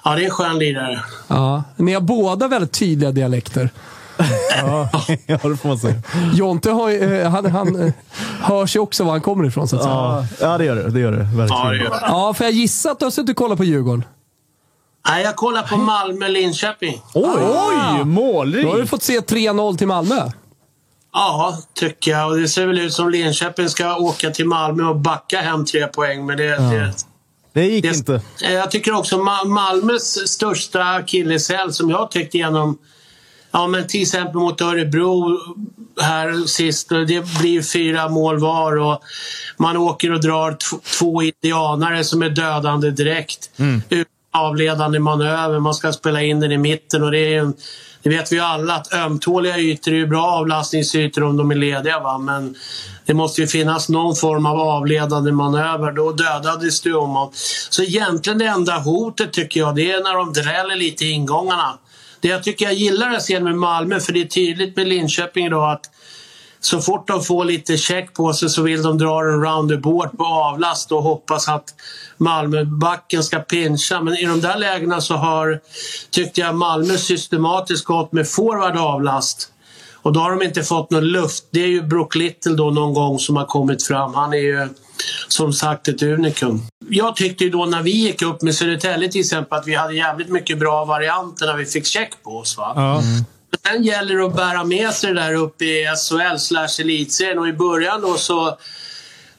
[0.03, 0.99] Ja, det är en skön lirare.
[1.27, 1.63] Ja.
[1.75, 3.69] Ni har båda väldigt tydliga dialekter.
[4.17, 4.89] Ja,
[5.27, 5.95] det får man säga.
[6.33, 7.93] Jonte har, ju, eh, han, han eh,
[8.41, 9.67] hörs ju också var han kommer ifrån.
[9.67, 9.93] Så att säga.
[9.95, 10.89] Ja, ja, det gör det.
[10.89, 11.17] Det gör det.
[11.17, 11.47] Verkligen.
[11.47, 11.99] Ja, det gör det.
[12.01, 14.03] Ja, får jag gissa att du har suttit och kollat på Djurgården?
[15.09, 17.01] Nej, jag kollar på Malmö-Linköping.
[17.13, 17.23] Oj,
[18.63, 20.29] Då har du fått se 3-0 till Malmö.
[21.13, 22.29] Ja, tycker jag.
[22.31, 25.87] Och det ser väl ut som Linköping ska åka till Malmö och backa hem tre
[25.87, 26.25] poäng.
[26.25, 26.93] Men det, det,
[27.53, 28.21] Det gick det, inte.
[28.41, 32.77] Jag tycker också Ma- Malmös största akilleshäl som jag tyckte genom
[33.55, 35.39] Ja, men till exempel mot Örebro
[36.01, 36.89] här sist.
[36.89, 39.01] Det blir fyra mål var och
[39.57, 40.57] man åker och drar
[40.99, 43.49] två indianare som är dödande direkt.
[43.89, 45.59] Utan avledande manöver.
[45.59, 47.53] Man ska spela in den i mitten och det är ju en,
[48.03, 51.99] det vet vi ju alla att ömtåliga ytor är bra avlastningsytor om de är lediga.
[51.99, 52.17] Va?
[52.17, 52.55] Men
[53.05, 55.91] det måste ju finnas någon form av avledande manöver.
[55.91, 57.31] Då dödades ju om.
[57.69, 61.77] Så egentligen det enda hotet tycker jag det är när de dräller lite i ingångarna.
[62.25, 65.45] Det jag tycker jag gillar att se med Malmö, för det är tydligt med Linköping
[65.45, 65.89] idag att
[66.59, 69.19] så fort de får lite check på sig så vill de dra
[69.59, 71.63] en board på avlast och hoppas att
[72.17, 74.01] Malmöbacken ska pincha.
[74.01, 75.59] Men i de där lägena så har,
[76.09, 79.51] tyckte jag, Malmö systematiskt gått med forward avlast.
[79.93, 81.43] Och då har de inte fått någon luft.
[81.51, 84.13] Det är ju Brook Little då någon gång som har kommit fram.
[84.13, 84.67] Han är ju
[85.27, 86.61] som sagt ett unikum.
[86.89, 89.93] Jag tyckte ju då när vi gick upp med Södertälje till exempel att vi hade
[89.93, 92.57] jävligt mycket bra varianter när vi fick check på oss.
[92.57, 92.73] Va?
[92.75, 93.01] Ja.
[93.65, 97.47] Sen gäller det att bära med sig det där upp i SHL slash elitserien och
[97.47, 98.57] i början då så,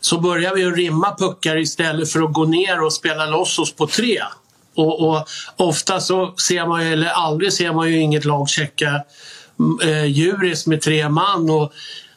[0.01, 3.73] så börjar vi att rimma puckar istället för att gå ner och spela loss oss
[3.73, 4.23] på tre.
[4.75, 9.03] Och, och ofta så ser man ju, eller aldrig ser man ju inget lag checka
[9.83, 11.51] eh, Djuris med tre man.
[11.51, 11.73] Och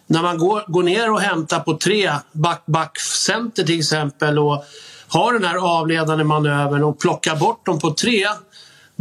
[0.08, 4.66] när man går, går ner och hämtar på tre, back, back center till exempel och
[5.10, 8.26] har den här avledande manövern och plockar bort dem på tre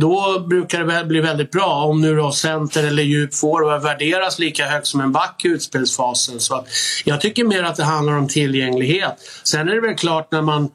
[0.00, 4.66] då brukar det bli väldigt bra om nu då center eller djup forward värderas lika
[4.66, 6.40] högt som en back i utspelsfasen.
[6.40, 6.64] Så
[7.04, 9.14] jag tycker mer att det handlar om tillgänglighet.
[9.44, 10.70] Sen är det väl klart när man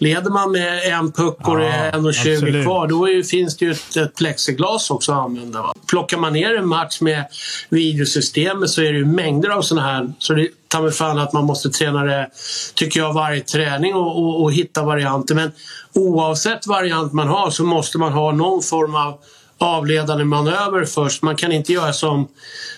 [0.00, 2.64] Leder man med en puck och det är 1,20 absolut.
[2.64, 5.62] kvar, då är, finns det ju ett, ett plexiglas också att använda.
[5.62, 5.74] Va?
[5.90, 7.24] Plockar man ner en match med
[7.68, 10.12] videosystemet så är det ju mängder av sådana här.
[10.18, 12.30] Så det tar mig fan att man måste träna det,
[12.74, 15.34] tycker jag, varje träning och, och, och hitta varianter.
[15.34, 15.52] Men
[15.94, 19.18] oavsett variant man har så måste man ha någon form av
[19.58, 21.22] avledande manöver först.
[21.22, 22.28] Man kan inte göra som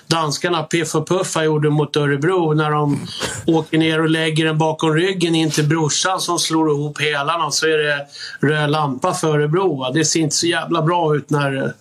[0.07, 3.07] danskarna Piff och Puffa gjorde mot Örebro när de
[3.47, 7.67] åker ner och lägger den bakom ryggen in till brorsan som slår ihop hälarna så
[7.67, 8.07] är det
[8.41, 9.93] röd lampa för Örebro.
[9.93, 11.73] Det ser inte så jävla bra ut när,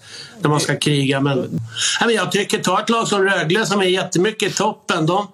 [0.42, 1.20] när man ska kriga.
[1.20, 5.06] Men, Nej, men jag tycker, ta ett lag som Rögle som är jättemycket i toppen.
[5.06, 5.28] De,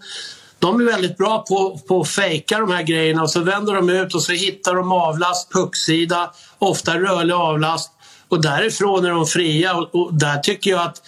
[0.59, 3.89] de är väldigt bra på, på att fejka de här grejerna och så vänder de
[3.89, 7.91] ut och så hittar de avlast, pucksida, ofta rörlig avlast.
[8.29, 11.01] Och därifrån är de fria och, och där tycker jag att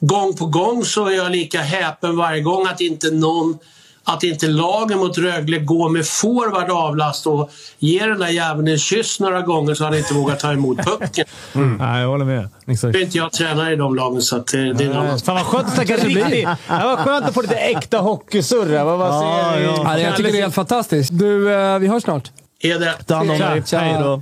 [0.00, 3.58] gång på gång så är jag lika häpen varje gång att inte någon
[4.04, 8.78] att inte lagen mot Rögle går med forward avlast och ger den där jäveln en
[8.78, 11.24] kyss några gånger så han inte vågar ta emot pucken.
[11.52, 12.48] Nej, jag håller med.
[12.66, 12.94] Exakt.
[12.94, 15.18] Nu är inte jag tränare i de lagen så att det, det är en annan
[15.18, 16.30] Fan vad skönt att snacka riktigt.
[16.34, 18.84] Det var skönt att få lite äkta hockeysurr.
[18.84, 19.64] Vad, vad säger vi?
[19.64, 21.10] Ja, jag tycker det är helt fantastiskt.
[21.12, 22.30] Du, eh, vi hörs snart.
[22.60, 22.92] är det.
[23.06, 23.62] Ta hand om dig.
[23.72, 24.20] Hej då.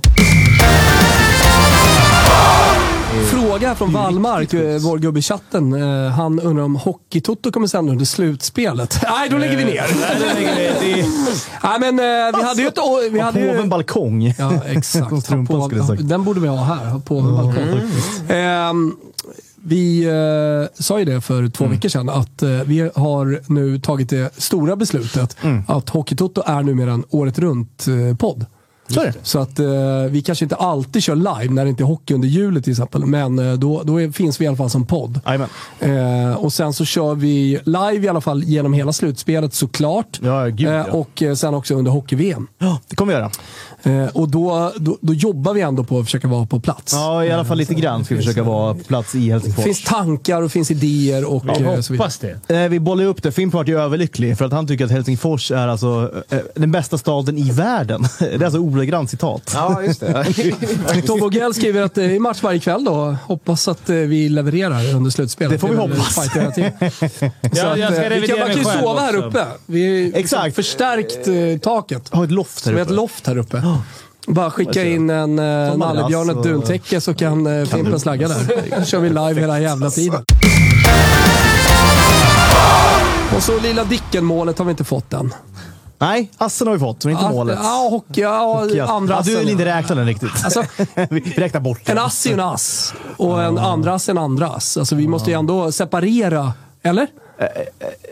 [3.31, 5.73] Fråga från Wallmark, eh, vår gubbe i chatten.
[5.73, 8.99] Eh, Han undrar om Hockeytoto kommer sända under slutspelet.
[9.09, 9.83] Nej, då lägger vi ner.
[11.63, 12.77] Nej, men eh, vi hade ju ett...
[13.11, 14.33] Vi hade ju, påven balkong?
[14.37, 15.25] Ja, exakt.
[15.87, 16.09] Sagt.
[16.09, 16.85] Den borde vi ha här.
[16.85, 17.81] Ha påven balkong.
[18.29, 18.95] Ehm,
[19.63, 24.09] vi eh, sa ju det för två veckor sedan, att eh, vi har nu tagit
[24.09, 25.37] det stora beslutet
[25.67, 28.45] att Hockeytoto är numera en året runt-podd.
[28.93, 29.11] Så.
[29.23, 29.65] Så att eh,
[30.09, 33.05] vi kanske inte alltid kör live när det inte är hockey under julet till exempel.
[33.05, 35.19] Men eh, då, då är, finns vi i alla fall som podd.
[35.79, 40.19] Eh, och sen så kör vi live i alla fall genom hela slutspelet såklart.
[40.23, 40.83] Ja, gud, ja.
[40.83, 42.47] och eh, sen också under hockey-VM.
[42.57, 43.31] Ja, det kommer vi göra.
[43.83, 46.93] Eh, och då, då, då jobbar vi ändå på att försöka vara på plats.
[46.93, 49.63] Ja, i alla fall lite grann ska vi försöka vara på plats i Det Helsingfors.
[49.65, 51.97] finns tankar och finns idéer och Jag eh, så vidare.
[52.05, 52.17] hoppas
[52.47, 52.63] det.
[52.63, 53.31] Eh, Vi bollar ju upp det.
[53.31, 57.37] Fimpart är överlycklig för att han tycker att Helsingfors är alltså eh, den bästa staden
[57.37, 58.03] i världen.
[58.19, 59.51] Det är alltså ordagrant citat.
[59.55, 60.25] Ja, just det.
[61.07, 63.15] Tobbe Ogell skriver att det är match varje kväll då.
[63.25, 65.51] Hoppas att eh, vi levererar under slutspelet.
[65.51, 66.15] Det får vi hoppas.
[66.15, 69.45] Så Ja, att, jag ska eh, vi revidera kan, man kan ju sova här uppe.
[69.65, 70.55] Vi Exakt.
[70.55, 72.09] förstärkt eh, taket.
[72.11, 72.95] Har ett loft här Så vi har ett uppe.
[72.95, 73.57] loft här uppe.
[74.27, 78.63] Bara skicka in en uh, nallebjörn och ett duntäcke så kan uh, Fimpen slagga där.
[78.79, 80.25] Då kör vi live hela jävla tiden.
[83.35, 85.33] Och så lilla Dicken-målet har vi inte fått än.
[86.01, 87.59] Nej, assen har vi fått, men inte målet.
[87.63, 88.21] Ja, hockey.
[88.21, 89.39] Ja, andra ja, du assen.
[89.39, 90.31] vill inte räkna den riktigt.
[90.43, 90.63] Alltså,
[91.09, 92.05] vi räknar bort en den.
[92.05, 94.77] ass är ju en ass och en andra ass är en andra ass.
[94.77, 96.53] Alltså, vi måste ju ändå separera.
[96.83, 97.07] Eller?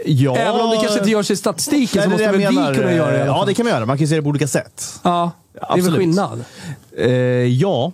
[0.06, 0.36] Ja.
[0.38, 3.26] Även om det kanske inte görs i statistiken så måste väl vi kunna göra det
[3.26, 3.86] Ja, det kan man göra.
[3.86, 5.00] Man kan ju se det på olika sätt.
[5.04, 6.00] Ja, det är väl Absolut.
[6.00, 6.44] skillnad.
[6.98, 7.12] Eh,
[7.46, 7.92] ja.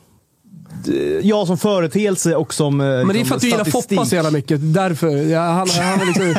[1.22, 4.16] Ja, som företeelse och som eh, Men det är för att du gillar Foppa så
[4.16, 4.60] jävla mycket.
[4.74, 5.08] Därför.
[5.08, 6.26] Ja, han, han är liksom,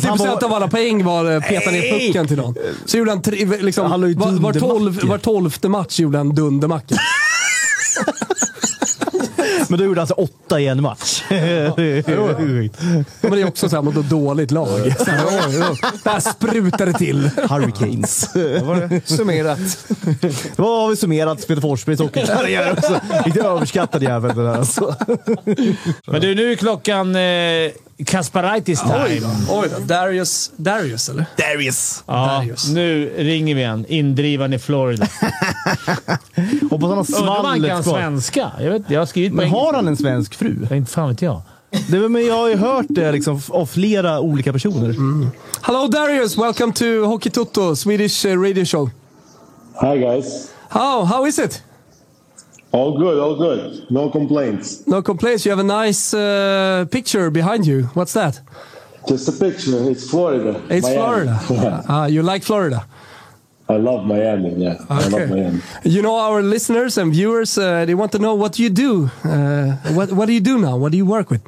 [0.00, 2.54] 80% han var- av alla poäng var eh, peta ner pucken till någon.
[2.84, 6.94] Så gjorde han tre, liksom, Han var, var, tolv, var tolfte match gjorde han dundermacka.
[9.68, 11.15] Men då gjorde han alltså åtta i en match.
[13.20, 14.94] Men det är också så här mot ett dåligt lag.
[14.98, 17.30] Så här, Där sprutar det till.
[17.48, 18.30] Hurricanes.
[19.04, 19.58] Summerat.
[20.56, 23.00] Då har vi summerat Peter Forsbergs hockeykarriär också.
[23.26, 24.94] Lite överskattad jävel det där alltså.
[26.06, 27.70] Men du, nu är klockan eh,
[28.04, 29.20] Kasparaitis time.
[29.50, 29.78] Oj då.
[29.84, 31.26] Darius, Darius eller?
[31.36, 32.04] Darius.
[32.06, 32.68] Ja, Darius.
[32.68, 33.84] nu ringer vi igen.
[33.88, 35.06] Indrivaren i Florida.
[36.70, 37.94] Hoppas han har Undrar om han kan svallet kvar.
[37.94, 38.50] svenska?
[38.60, 40.66] Jag, vet, jag har skrivit Men har han en svensk fru?
[40.70, 41.42] Inte fan vet jag.
[41.88, 44.94] Det, men jag har ju hört det liksom av flera olika personer.
[45.62, 48.90] Hello Darius, welcome to Hockey Toto, Swedish uh, radio show.
[49.80, 50.48] Hi guys.
[50.68, 51.62] How, how is it?
[52.76, 53.90] All good, all good.
[53.90, 54.86] No complaints.
[54.86, 57.78] No complaints, you have a nice uh, picture behind you.
[57.94, 58.34] What's that?
[59.08, 59.78] Just a picture.
[59.90, 60.52] It's Florida.
[60.68, 60.96] It's Miami.
[60.96, 61.34] Florida.
[61.50, 61.94] Yeah.
[62.02, 62.80] Uh, you like Florida?
[63.68, 64.50] I love Miami.
[64.64, 65.26] Yeah, I love Okay.
[65.34, 65.60] Miami.
[65.84, 69.10] You know our listeners and viewers, uh, they want to know what you do.
[69.24, 70.76] Uh, what, what do you do now?
[70.76, 71.42] What do you work with?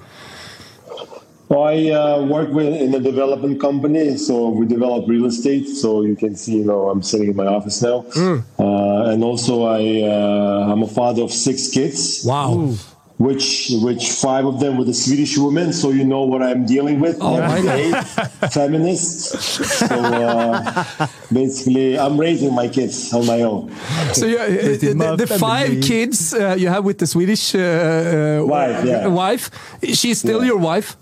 [1.49, 5.66] Well, I uh, work with in a development company, so we develop real estate.
[5.66, 8.44] So you can see, you know, I'm sitting in my office now, Mm.
[8.59, 12.22] uh, and also I uh, I'm a father of six kids.
[12.24, 12.74] Wow.
[13.18, 17.01] Which which five of them with a Swedish woman, so you know what I'm dealing
[17.01, 17.16] with.
[17.20, 18.03] Oh, I know.
[18.55, 19.34] Feminists.
[19.80, 20.84] So uh,
[21.32, 23.74] basically, I'm raising my kids on my own.
[24.12, 28.46] So you, uh, the, the five kids uh, you have with the Swedish uh, uh,
[28.46, 29.09] Wife, yeah.
[29.09, 29.51] wife,
[29.82, 30.53] she's still Yeah.
[30.55, 30.96] your wife?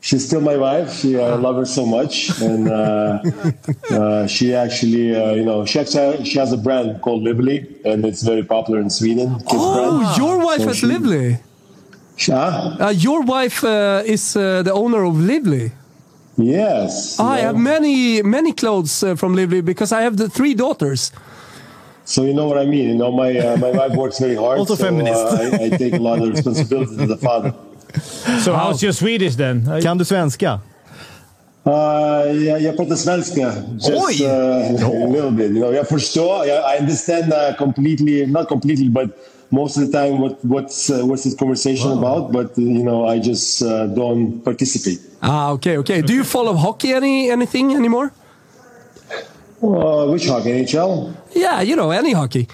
[0.00, 0.92] She's still my wife.
[1.00, 3.22] She, I love her so much, and uh,
[3.90, 8.04] uh, she actually, uh, you know, she actually she has a brand called Lively, and
[8.04, 9.34] it's very popular in Sweden.
[9.38, 10.16] Kids Oh, brand.
[10.16, 11.38] your wife So has she- Lively.
[12.16, 12.76] She- huh?
[12.80, 15.72] Uh, your wife uh, is uh, the owner of Lively.
[16.38, 17.18] Yes.
[17.18, 17.42] I know.
[17.42, 21.10] have many many clothes uh, from Lively because I have the three daughters.
[22.04, 22.88] So you know what I mean.
[22.90, 24.58] You know, my uh, my wife works very hard.
[24.62, 25.18] Also so, feminist.
[25.24, 27.52] Uh, I, I take a lot of responsibility as a father.
[28.44, 29.82] So how's your Swedish then?
[29.82, 30.60] Kan du svenska?
[31.66, 31.72] Uh,
[32.46, 33.52] jag, jag pratar svenska.
[33.72, 34.26] Just, Oj!
[34.26, 35.50] Uh, a little bit.
[35.50, 36.46] You know, jag förstår.
[36.46, 39.10] Jag, I understand uh, completely, not completely, but
[39.50, 42.32] most of the time what what's uh, what's this conversation about.
[42.32, 45.00] But uh, you know, I just uh, don't participate.
[45.20, 46.02] Ah, okay, okay.
[46.02, 48.10] Do you follow hockey any anything anymore?
[49.62, 50.50] Uh, which hockey?
[50.50, 51.14] NHL?
[51.34, 52.46] Yeah, you know any hockey.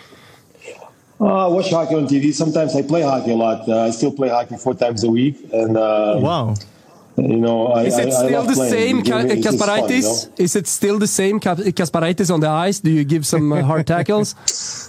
[1.23, 2.35] Uh, I watch hockey on TV.
[2.35, 3.69] Sometimes I play hockey a lot.
[3.69, 6.55] Uh, I still play hockey four times a week, and uh, Wow.
[7.17, 10.43] you know, I, Is it I still love the same It really- fun, you know?
[10.45, 12.81] Is it still the same Ka- Kasparaitis on the ice?
[12.81, 14.35] Do you give some uh, hard tackles?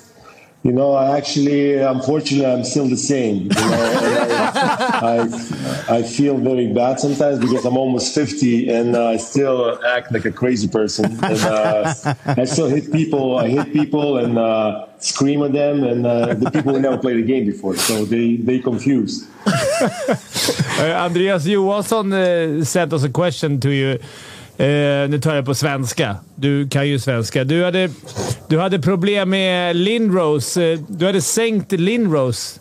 [0.63, 3.43] You know, I actually, unfortunately, I'm still the same.
[3.43, 3.77] You know,
[5.01, 5.27] I,
[5.89, 10.13] I, I feel very bad sometimes because I'm almost 50 and uh, I still act
[10.13, 11.05] like a crazy person.
[11.21, 11.93] And uh,
[12.25, 13.37] I still hit people.
[13.39, 17.17] I hit people and uh, scream at them, and uh, the people who never played
[17.17, 19.27] the game before, so they they confused.
[20.79, 23.99] Uh, Andreas Johansson uh, sent us a question to you.
[24.59, 26.15] Uh, nu tar jag på svenska.
[26.35, 27.43] Du kan ju svenska.
[27.43, 27.89] Du hade,
[28.47, 30.57] du hade problem med Lindros.
[30.57, 32.59] Uh, du hade sänkt Lindros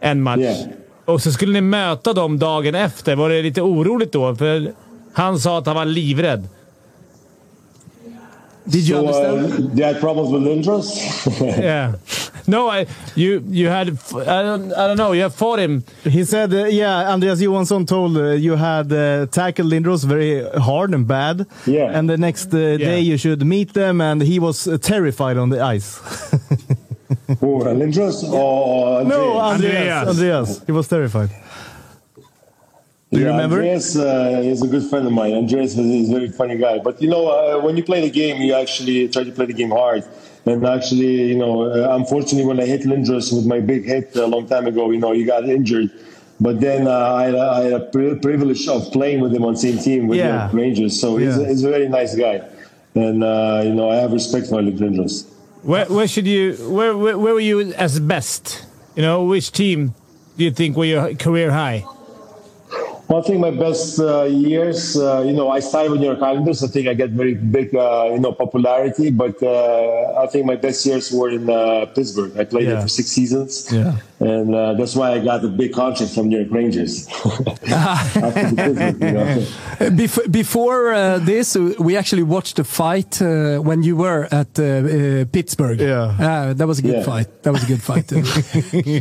[0.00, 0.38] en match.
[0.40, 0.56] Yeah.
[1.04, 3.16] Och så skulle ni möta dem dagen efter.
[3.16, 4.34] Var det lite oroligt då?
[4.36, 4.72] För
[5.12, 6.48] han sa att han var livrädd.
[8.64, 9.60] Did you So, understand?
[9.70, 11.00] uh, they had problems with Lindros.
[11.40, 11.92] Yeah.
[12.50, 13.30] No, I, you
[13.60, 13.86] you had...
[14.36, 15.12] I don't, I don't know.
[15.18, 15.74] You have fought him.
[16.16, 20.34] He said, uh, yeah, Andreas Johansson told uh, you had uh, tackled Lindros very
[20.68, 21.46] hard and bad.
[21.66, 21.96] Yeah.
[21.96, 25.48] And the next uh, day you should meet them, and he was uh, terrified on
[25.50, 25.88] the ice.
[27.40, 29.72] Who, uh, Lindros or no, Andreas?
[29.72, 30.08] Andreas.
[30.08, 30.62] Andreas.
[30.66, 31.30] He was terrified.
[33.12, 33.56] Do you Yeah, remember?
[33.56, 35.32] Andreas uh, is a good friend of mine.
[35.34, 36.78] Andreas is is a very funny guy.
[36.78, 39.58] But you know, uh, when you play the game, you actually try to play the
[39.62, 40.04] game hard.
[40.46, 44.26] And actually, you know, uh, unfortunately, when I hit Lindros with my big hit a
[44.26, 45.90] long time ago, you know, he got injured.
[46.40, 49.44] But then uh, I, had a- I had a pri- privilege of playing with him
[49.44, 50.48] on same team with Yeah.
[50.48, 50.98] the Rangers.
[50.98, 52.40] So he's, a, he's a very nice guy.
[52.94, 55.26] And, uh, you know, I have respect for Lindros.
[55.62, 56.54] Where, where should you?
[56.70, 58.64] Where, where where were you as best?
[58.96, 59.94] You know, which team
[60.38, 61.84] do you think were your career high?
[63.10, 66.22] Well, I think my best uh, years, uh, you know, I started with New York
[66.22, 66.62] Islanders.
[66.62, 69.10] I think I get very big, uh, you know, popularity.
[69.10, 72.38] But uh, I think my best years were in uh, Pittsburgh.
[72.38, 73.66] I played there for six seasons.
[73.72, 73.96] Yeah.
[74.22, 77.08] And uh, that's why I got the big contract from New York Rangers.
[77.66, 78.54] After you
[79.16, 79.46] know.
[79.96, 84.58] Bef- before uh, this, uh, we actually watched the fight uh, when you were at
[84.58, 85.80] uh, uh, Pittsburgh.
[85.80, 86.14] Yeah.
[86.20, 87.02] Uh, that was a good Yeah.
[87.02, 87.42] fight.
[87.44, 88.08] That was a good fight.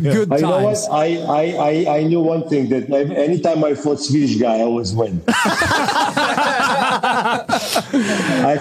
[0.07, 0.75] Good Uh, you know what?
[0.75, 0.87] times.
[0.89, 4.93] I, I, I, I knew one thing that anytime I fought Swedish guy, I always
[4.95, 5.21] win.
[5.27, 5.33] I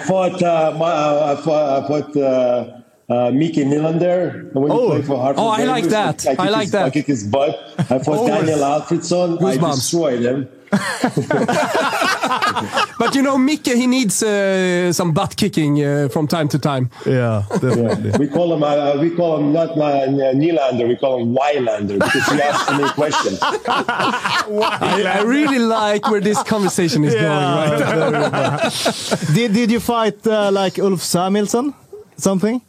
[0.05, 2.17] fought, uh, my, uh, I fought, I fought
[3.09, 4.89] uh, Miki Nylander when he Oh.
[4.89, 5.43] played for Hartford.
[5.43, 6.19] Oh, I like that.
[6.19, 6.85] kicked I like his, that.
[6.85, 7.57] I kicked his butt.
[7.77, 9.37] I fought Daniel Alfredsson.
[9.41, 9.75] I Goosebumps.
[9.75, 10.47] destroyed him.
[12.99, 16.89] But you know, Micke, he needs uh, some butt kicking uh, from time to time.
[17.05, 18.11] Yeah, definitely.
[18.19, 20.07] We call him, uh, we call him not uh,
[20.41, 23.39] Nylander, we call him Wylander because he asks so many questions.
[23.41, 28.71] I, I really like where this conversation is going right
[29.33, 31.73] did, did you fight uh, like Ulf Samuelsson?
[32.17, 32.61] Something?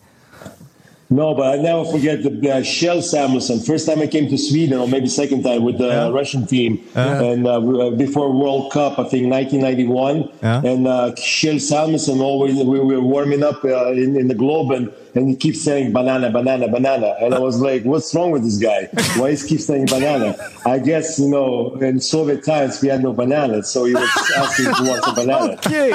[1.12, 3.58] No, but I never forget the uh, Shell Samuelson.
[3.58, 6.08] First time I came to Sweden, or maybe second time with the Yeah.
[6.10, 10.30] Russian team, and uh, uh, before World Cup, I think 1991.
[10.40, 10.62] Yeah.
[10.64, 14.92] And uh, Shell Samuelson always we were warming up uh, in, in the globe, and,
[15.16, 18.58] and he keeps saying banana, banana, banana, and I was like, what's wrong with this
[18.58, 18.88] guy?
[19.16, 20.36] Why is he keeps saying banana?
[20.64, 24.66] I guess you know in Soviet times we had no bananas, so he was asking
[24.66, 25.54] if he wants a banana.
[25.54, 25.90] Okay.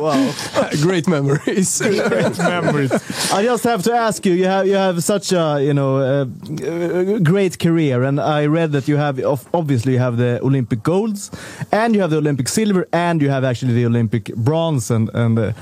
[0.02, 0.34] wow.
[0.82, 1.80] Great memories.
[1.80, 2.92] Great memories.
[3.34, 4.34] I just have to ask you.
[4.34, 8.72] You have you have such a you know uh, uh, great career, and I read
[8.72, 9.20] that you have
[9.54, 11.32] obviously you have the Olympic golds,
[11.72, 15.40] and you have the Olympic silver, and you have actually the Olympic bronze, and and
[15.40, 15.54] uh,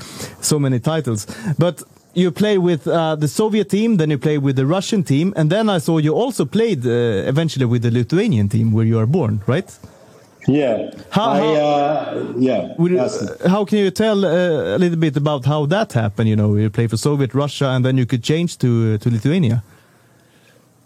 [0.41, 1.27] so many titles.
[1.57, 1.83] But
[2.13, 5.49] you play with uh, the Soviet team, then you play with the Russian team, and
[5.49, 9.05] then I saw you also played uh, eventually with the Lithuanian team where you are
[9.05, 9.69] born, right?
[10.47, 12.73] Yeah, How- I, how- uh, yeah.
[12.77, 13.27] Would you- ask me.
[13.43, 16.29] uh, how can you tell uh, a little bit about how that happened?
[16.29, 19.09] You know, you play for Soviet Russia, and then you could change to uh, to
[19.09, 19.63] Lithuania.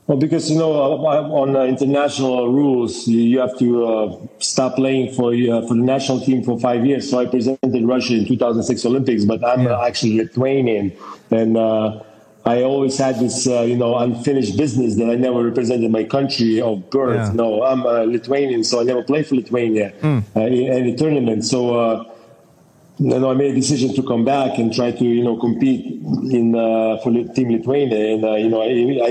[0.07, 5.33] Well, because you know, on uh, international rules, you have to uh, stop playing for
[5.33, 7.09] uh, for the national team for five years.
[7.09, 10.91] So I presented Russia in 2006 Olympics, but I'm uh, actually Lithuanian,
[11.31, 12.01] and uh,
[12.45, 16.59] I always had this, uh, you know, unfinished business that I never represented my country
[16.59, 17.15] of birth.
[17.29, 17.31] Yeah.
[17.33, 21.45] No, I'm a Lithuanian, so I never played for Lithuania uh, in any tournament.
[21.45, 21.79] So.
[21.79, 22.03] Uh,
[22.99, 25.83] you know, I made a decision to come back and try to, you know, compete
[26.31, 28.67] in uh, for Team Lithuania, and uh, you know, I,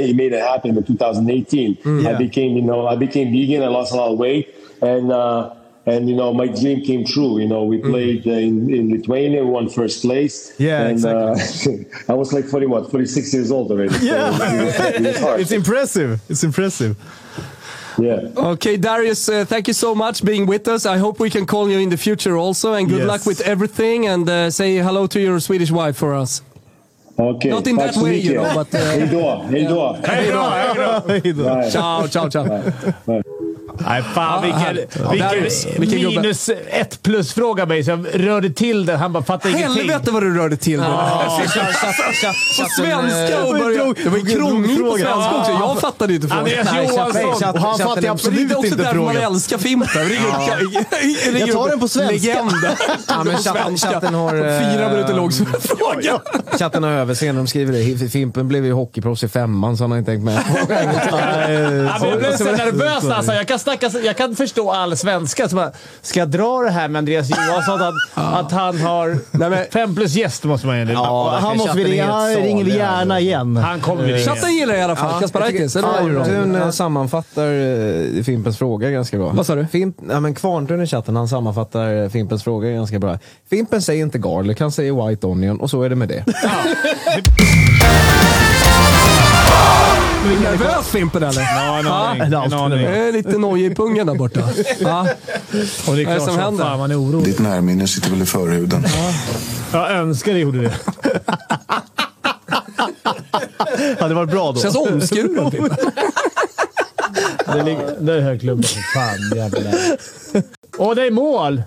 [0.09, 1.79] I made it happen in 2018.
[1.85, 2.17] I Yeah.
[2.17, 3.61] became, you know, I became vegan.
[3.65, 5.51] I lost a lot of weight, and uh,
[5.87, 7.39] and you know, my dream came true.
[7.41, 10.53] You know, we played uh, in, in Lithuania, we won first place.
[10.59, 11.35] Yeah, and uh,
[12.09, 13.93] I was like 40, what, 46 years old already.
[13.95, 14.29] So Yeah.
[14.29, 15.41] it was- it was.
[15.41, 16.21] It's impressive.
[16.29, 16.95] It's impressive.
[17.99, 18.29] yeah.
[18.53, 20.87] Okay, Darius, uh, thank you so much being with us.
[20.87, 23.09] I hope we can call you in the future also, and good Yes.
[23.09, 24.07] luck with everything.
[24.07, 26.43] And uh, say hello to your Swedish wife for us.
[27.19, 27.51] Okay.
[27.51, 29.97] Not in Tack that way, you know, but, uh, Hej då, hej då.
[30.05, 31.45] Hej då!
[31.45, 31.71] Bye.
[31.71, 33.23] Ciao, ciao, ciao.
[33.79, 34.77] Nej, fan vilken,
[35.11, 37.85] vilken vilken minus ett plus fråga mig.
[37.85, 38.97] Så jag rörde till det.
[38.97, 39.77] Han bara fattar ingenting.
[39.89, 40.87] Helvete vad du rörde till det.
[42.61, 43.85] På svenska och börja...
[44.05, 45.51] Det var ju krångligt på svenska också.
[45.51, 46.45] Jag fattade inte frågan.
[46.45, 47.51] Andreas Johansson.
[47.55, 49.33] Och han fattar ju Men det absolut är också inte därför man frågan.
[49.33, 49.89] älskar Fimpen.
[51.39, 51.89] Jag tar den på
[53.39, 53.91] svenska.
[53.91, 54.35] Chatten, har...
[54.35, 54.41] eh,
[54.73, 56.21] Fyra minuter lång fråga.
[56.59, 57.41] Chatten har överseende.
[57.41, 58.09] De skriver det.
[58.11, 60.43] Fimpen blev ju hockeyproffs i femman så han har inte tänkt med.
[62.03, 63.33] Jag blev så nervös alltså.
[63.33, 65.49] Jag kan snackar, jag kan förstå all svenska.
[65.49, 65.71] Så bara,
[66.03, 67.83] ska jag dra det här med Andreas Johansson?
[67.83, 69.19] Att, att han har...
[69.31, 72.13] Nej, men- Fem plus gäst måste man ju Ja, han måste vi ringa.
[72.13, 73.57] Han ringer vi gärna igen.
[73.57, 74.25] Han kommer vi ringa.
[74.25, 75.73] Chatten gillar i alla fall Kasparakis.
[75.73, 77.47] Kvarntun eh, sammanfattar
[78.17, 79.29] eh, Fimpens fråga ganska bra.
[79.35, 79.67] Vad sa du?
[79.67, 83.19] Fimp, ja, men Kvarntun i chatten han sammanfattar eh, Fimpens fråga ganska bra.
[83.51, 86.25] Fimpen säger inte garlic, han säger white onion och så är det med det.
[90.25, 91.43] Nervös Fimpen eller?
[91.43, 92.33] Ja, en aning.
[92.33, 92.81] Ja, En aning.
[92.83, 94.41] Jag är lite nojig i pungen där borta.
[94.81, 95.07] Ja.
[95.87, 96.65] Och det är är det klart som händer?
[96.65, 97.25] fan man är orolig.
[97.25, 98.85] Ditt närminne sitter väl i förhuden.
[99.73, 100.73] Jag önskar det gjorde det.
[104.01, 104.61] Hade varit bra då.
[104.61, 105.77] Känns omskuren Fimpen.
[107.47, 108.65] Det, ligger, det är högklubben.
[108.95, 109.75] Fan jävlar.
[110.79, 111.63] Och det är mål!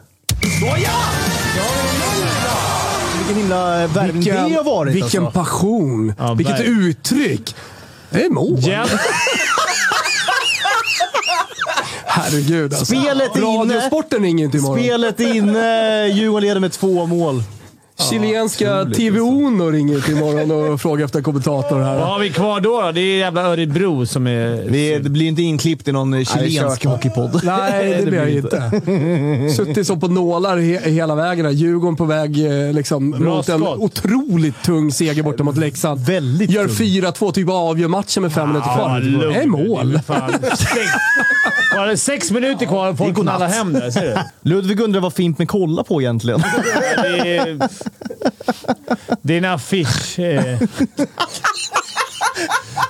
[3.18, 4.96] Vilken himla värvning det har varit.
[4.96, 5.40] vilken alltså.
[5.40, 6.14] passion.
[6.18, 7.56] Ja, Vilket uttryck.
[8.10, 8.60] Det är mål.
[8.60, 8.88] Jäm,
[12.06, 12.86] Herregud alltså.
[12.86, 13.48] Spelet är inne.
[13.76, 14.80] Radiosporten ringer inte imorgon.
[14.80, 16.08] Spelet är inne.
[16.08, 17.44] Djurgården leder med två mål.
[18.00, 21.98] Chilenska TV Uno ringer imorgon och frågar efter kommentator vad här.
[22.00, 22.82] har vi kvar då?
[22.82, 22.92] då?
[22.92, 24.64] Det är jävla Örebro som är...
[24.70, 27.42] Vi, det blir inte inklippt i någon eh, chilensk hockeypodd.
[27.44, 28.72] Nej, det blir jag inte.
[29.56, 31.46] Suttit som på nålar he hela vägen.
[31.46, 31.52] här.
[31.52, 33.78] Djurgården på väg eh, liksom, Bra mot en skott.
[33.80, 36.06] otroligt tung seger borta mot Leksand.
[36.06, 36.76] Väldigt Gör tung.
[36.76, 39.00] 4-2, typ avgör matchen med fem minuter kvar.
[39.34, 40.00] Det är mål.
[41.76, 43.92] var det sex minuter kvar och folk knallar hem där.
[43.92, 44.02] Ser
[44.42, 44.50] du?
[44.50, 46.44] Ludvig undrar vad fint med kolla på egentligen.
[47.86, 50.20] Det är, det är en affisch.
[50.20, 50.60] eh.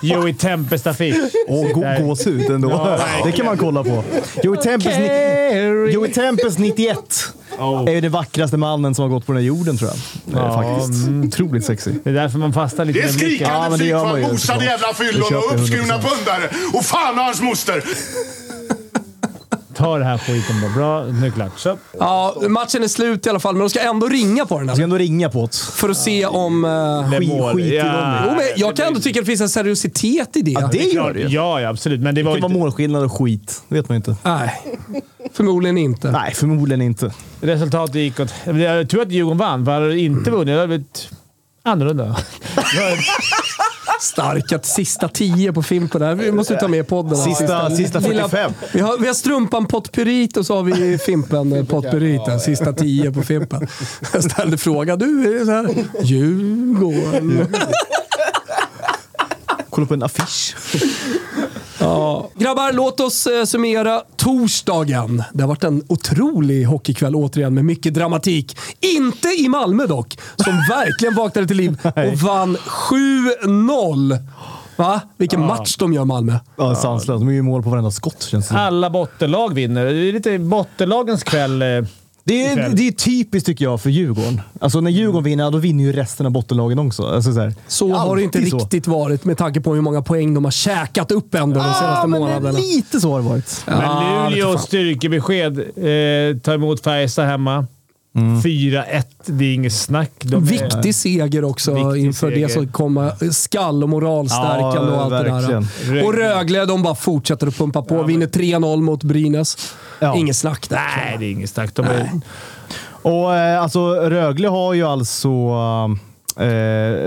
[0.02, 1.16] Joey Tempest-affisch.
[1.48, 2.02] Gå, Där.
[2.02, 2.70] gåshud ändå.
[2.70, 4.04] Ja, det kan man kolla på.
[4.43, 5.00] Joey Tempest.
[5.93, 6.98] Joey Tempest 91
[7.60, 7.84] Oh.
[7.89, 10.00] är ju den vackraste mannen som har gått på den här jorden tror jag.
[10.41, 11.08] Ja, faktiskt.
[11.10, 11.91] Otroligt sexy.
[12.04, 13.28] Det är därför man fastnar lite Det är blicken.
[13.30, 16.02] Ja, skrikande men det gör man ju, psykfall, mosade jävla fyllon och uppskurna 100%.
[16.02, 16.50] pundare.
[16.74, 17.84] Och fan och hans moster!
[19.78, 20.71] Ta det här skiten bara.
[20.73, 21.59] Bra, nu är det klart.
[21.59, 21.78] Så.
[21.99, 24.67] Ja, matchen är slut i alla fall, men de ska ändå ringa på den.
[24.67, 25.57] Jag ska Här, ändå ringa på det.
[25.57, 26.65] för att se om...
[26.65, 27.53] Uh, Det Skit- mål.
[27.55, 28.23] skit i Ja, dem.
[28.26, 30.51] jo, men jag kan ändå tycka att det finns en seriositet i det.
[30.51, 31.19] Ja, det gör det.
[31.21, 31.99] Ja, ja, absolut.
[32.01, 33.61] Men det Det var kan vara inte, målskillnad och skit.
[33.69, 34.15] Det vet man inte.
[34.23, 34.61] Nej,
[35.34, 36.11] förmodligen inte.
[36.11, 37.13] Nej, förmodligen inte.
[37.41, 38.34] resultatet gick åt...
[38.45, 41.09] Jag tror att Djurgården vann, för hade det inte vunnit hade det blivit
[41.63, 42.03] annorlunda.
[44.02, 46.16] Starkt att sista tio på Fimpen där.
[46.16, 47.18] Vi måste ta med podden.
[47.18, 48.52] Sista- sista 45.
[48.74, 52.26] Vi har, vi har strumpan potpurit och så har vi Fimpen eh, potpurit.
[52.26, 52.38] där.
[52.38, 53.68] Sista tio på Fimpen.
[54.14, 55.00] Jag ställde frågan.
[55.00, 55.86] Du, är det så här?
[56.04, 57.48] Djurgården.
[59.70, 60.56] Kolla på en affisch.
[61.86, 62.30] Ja.
[62.36, 65.24] Grabbar, låt oss eh, summera torsdagen.
[65.34, 68.58] Det har varit en otrolig hockeykväll återigen med mycket dramatik.
[68.80, 74.18] Inte i Malmö dock, som verkligen vaknade till liv och vann 7-0.
[74.76, 75.02] Va?
[75.18, 76.34] Vilken match de gör Malmö.
[76.58, 77.20] Ja, sanslöst.
[77.20, 78.58] De är ju mål på varenda skott känns det.
[78.58, 79.86] Alla bottenlag vinner.
[79.86, 81.64] Det är lite bottenlagens kväll.
[82.28, 84.41] Det är, det är typiskt tycker jag för Djurgården.
[84.59, 87.03] Alltså när Djurgården vinner, då vinner ju resten av bottenlagen också.
[87.07, 87.53] Alltså, så här.
[87.67, 88.57] Så har det inte så.
[88.57, 92.07] riktigt varit med tanke på hur många poäng de har käkat upp ändå de senaste
[92.07, 92.59] månaderna.
[92.59, 93.63] lite så har det varit.
[93.67, 94.63] Ja, Men lite Luleå fan.
[94.67, 95.59] styrkebesked.
[95.59, 97.65] Eh, tar emot Färjestad hemma.
[98.16, 99.03] 4-1.
[99.26, 100.11] Det är inget snack.
[100.20, 102.47] De är- Viktig seger också Viktig inför seger.
[102.47, 105.68] det som komma skall och moralstärkande Ja, och allt det verkligen.
[105.88, 106.05] där.
[106.05, 108.03] Och Rögle, de bara fortsätter att pumpa på.
[108.03, 109.57] Vinner 3-0 mot Brynäs.
[109.99, 110.16] Ja.
[110.18, 110.76] Inget snack där.
[111.05, 111.70] Nej, det är inget snack.
[111.76, 112.09] De är,
[113.01, 115.88] Och eh, alltså Rögle har ju alltså eh,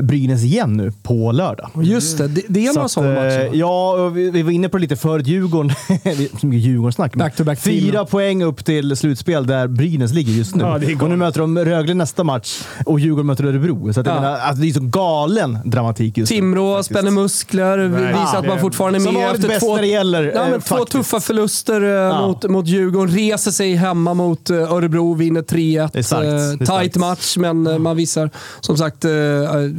[0.02, 1.70] Brynäs igen nu på lördag.
[1.82, 3.48] Just det, det, det är några sådana eh, matcher.
[3.48, 3.54] va?
[3.54, 5.26] Ja, vi, vi var inne på det lite förut.
[5.26, 5.70] Djurgården,
[6.40, 7.14] så mycket Djurgårdssnack.
[7.14, 8.06] Back to back Fyra team.
[8.06, 10.64] poäng upp till slutspel där Brynäs ligger just nu.
[10.64, 10.74] Ja,
[11.04, 13.92] och nu möter de Rögle nästa match och Djurgården möter Örebro.
[13.92, 14.14] Så att Ja.
[14.14, 16.36] menar, alltså, det är så galen dramatik just nu.
[16.36, 19.82] Timrå spänner muskler, visar att man fortfarande är Som med vanligt efter bäst två, när
[19.82, 20.92] det gäller, ja, eh, men två faktiskt.
[20.92, 23.14] tuffa förluster eh, mot, mot Djurgården.
[23.14, 25.90] Reser sig hemma mot eh, Örebro, vinner 3-1.
[25.92, 26.22] Det är starkt.
[26.22, 26.70] Det är Eh, starkt.
[26.82, 29.10] Tight match, men eh, man visar som sagt eh,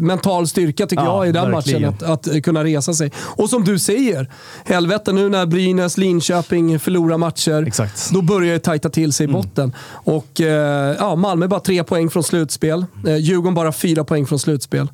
[0.01, 1.81] mental styrka tycker Ja, jag i den verkligen.
[1.81, 2.11] matchen.
[2.11, 3.11] Att, att kunna resa sig.
[3.17, 4.29] Och som du säger,
[4.65, 7.67] helvete nu när Brynäs, Linköping förlorar matcher.
[7.67, 8.09] Exakt.
[8.13, 9.73] Då börjar det tajta till sig i botten.
[9.91, 12.85] Och eh, ja, Malmö bara tre poäng från slutspel.
[13.07, 14.87] Eh, Djurgården bara fyra poäng från slutspel.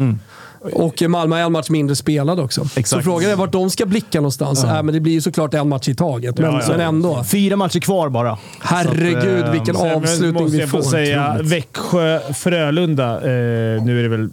[0.74, 2.66] Och eh, Malmö har en match mindre spelad också.
[2.66, 3.04] Så Exakt.
[3.04, 4.64] frågan är vart de ska blicka någonstans.
[4.64, 6.68] Äh, men det blir ju såklart en match i taget, men, Ja, ja.
[6.70, 7.24] men ändå.
[7.24, 8.38] Fyra matcher kvar bara.
[8.62, 10.90] Herregud Så att, eh, vilken Sen avslutning måste vi jag få får.
[10.92, 13.16] säga Växjö-Frölunda.
[13.16, 14.30] Eh, nu är det väl...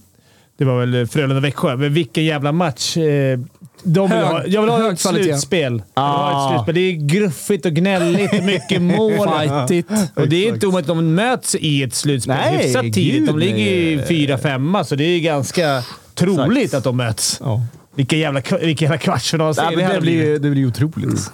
[0.58, 2.96] Det var väl Frölunda-Växjö, men vilken jävla match.
[2.96, 3.38] Eh,
[3.84, 5.72] de vill Hög- ha, jag vill ha ett slutspel.
[5.72, 6.50] Jag ett Ah.
[6.50, 6.74] slutspel.
[6.74, 9.28] Det är gruffigt och gnälligt, mycket mål.
[9.40, 9.90] Fightigt.
[10.14, 13.26] Och det är inte omöjligt att de möts i ett slutspel Nej, hyfsat tidigt.
[13.26, 14.06] De ligger i nej.
[14.08, 15.82] 4-5, så det är ganska
[16.26, 16.78] troligt Exakt.
[16.78, 17.38] att de möts.
[17.44, 17.62] Ja.
[17.94, 21.32] Vilken jävla, vilken jävla kvartsfinal Nej, men det, blir, det blir otroligt.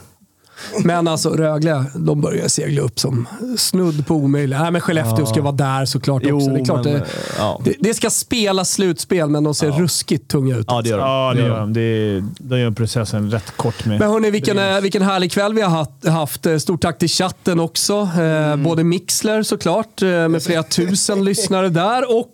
[0.85, 4.63] Men alltså Rögle, de börjar segla upp som snudd på omöjliga.
[4.63, 6.51] Nej, men Skellefteå ska vara där såklart Jo, också.
[6.51, 7.07] Det, är klart men, det,
[7.39, 7.61] ja.
[7.65, 10.67] det, det ska spela slutspel, men de ser ruskigt tunga ut.
[10.69, 11.07] Ja, det gör de.
[11.07, 11.73] Ja, det gör de.
[11.73, 13.99] Det, de gör processen rätt kort med.
[14.01, 16.47] Men hörni, vilken, eh, vilken härlig kväll vi har haft-.
[16.47, 18.09] Eh, Stort tack till chatten också.
[18.21, 22.33] Eh, Både Mixler såklart, med flera tusen lyssnare där och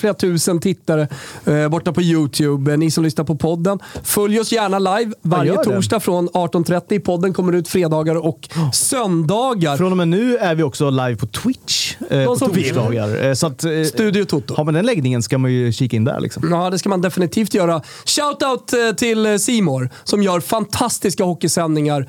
[0.00, 1.08] flera tusen tittare
[1.70, 2.76] borta på YouTube.
[2.76, 6.98] Ni som lyssnar på podden, följ oss gärna live varje torsdag från 18.30.
[7.00, 9.76] Podden kommer ut fredagar och söndagar.
[9.76, 13.24] Från och med nu är vi också live på Twitch eh, på torsdagar.
[13.24, 14.54] Eh, Så att, eh, Studio Toto.
[14.54, 16.20] har man den läggningen ska man ju kika in där.
[16.20, 16.48] Liksom.
[16.50, 17.82] Ja, det ska man definitivt göra.
[18.06, 22.08] Shoutout eh, till Simor som gör fantastiska hockeysändningar.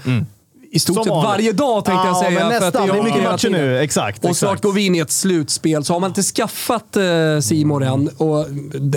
[0.75, 2.39] I stort sett varje dag tänkte jag Ja, säga.
[2.49, 2.87] men för att nästan.
[2.87, 3.79] Det är mycket matcher nu.
[3.79, 5.83] Exakt, Och snart går vi in i ett slutspel.
[5.83, 7.03] Så har man inte skaffat eh,
[7.41, 8.45] Simor än, och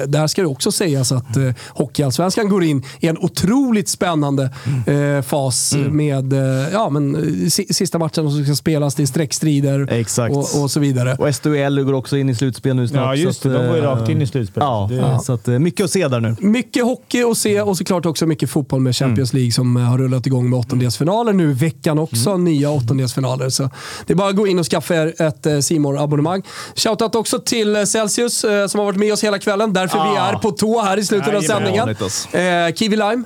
[0.08, 4.50] där ska det också sägas att eh, Hockeyallsvenskan går in i en otroligt spännande
[4.86, 8.94] eh, fas med eh, ja, men, eh, si- sista matchen som ska spelas.
[8.94, 10.36] Det är streckstrider Exakt.
[10.36, 11.16] och, och så vidare.
[11.18, 13.02] Och SDL går också in i slutspel nu snart.
[13.04, 13.48] Ja, just det.
[13.52, 14.66] De går ju eh, rakt in i slutspelet.
[14.68, 16.36] Ja, Det- så att, eh, mycket att se där nu.
[16.40, 19.98] Mycket hockey att se och såklart också mycket fotboll med Champions League som eh, har
[19.98, 22.36] rullat igång med åttondelsfinaler nu veckan också.
[22.36, 23.48] Nya åttondelsfinaler.
[23.50, 23.70] Så
[24.06, 26.42] det är bara att gå in och skaffa er ett simor abonnemang
[26.74, 29.72] Shoutout också till eh, Celsius eh, som har varit med oss hela kvällen.
[29.72, 30.28] Därför vi Ah.
[30.28, 31.88] är på tå här i slutet av sändningen.
[31.88, 33.22] Eh, Kiwi Lime.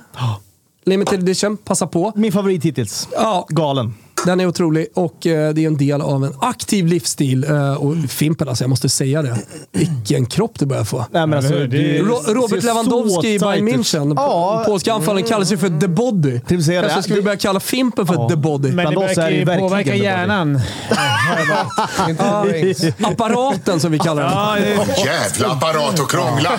[0.84, 1.57] Limited edition.
[1.57, 2.12] Passa på.
[2.16, 3.09] Min favorit hittills.
[3.12, 3.95] Ja, Galen.
[4.27, 7.45] Den är otrolig och eh, det är en del av en aktiv livsstil.
[7.51, 9.37] Eh, och Fimpen, alltså jag måste säga det.
[9.73, 11.07] Vilken kropp du börjar få.
[11.11, 11.55] Nej, men alltså?
[11.55, 13.68] Det det Ro- Robert Lewandowski i Bayern.
[13.68, 14.12] München.
[14.16, 14.62] Ja.
[14.66, 16.41] Polska anfallaren kallas ju för The Body.
[16.62, 17.03] Säga Kanske det.
[17.03, 18.29] ska vi börja kalla Fimpen för Ja.
[18.29, 18.73] The Body.
[18.73, 20.61] Men det verkar det ju påverka det hjärnan.
[23.03, 24.62] Apparaten som vi kallar den.
[24.62, 26.51] Det- Jävla apparat och krångla.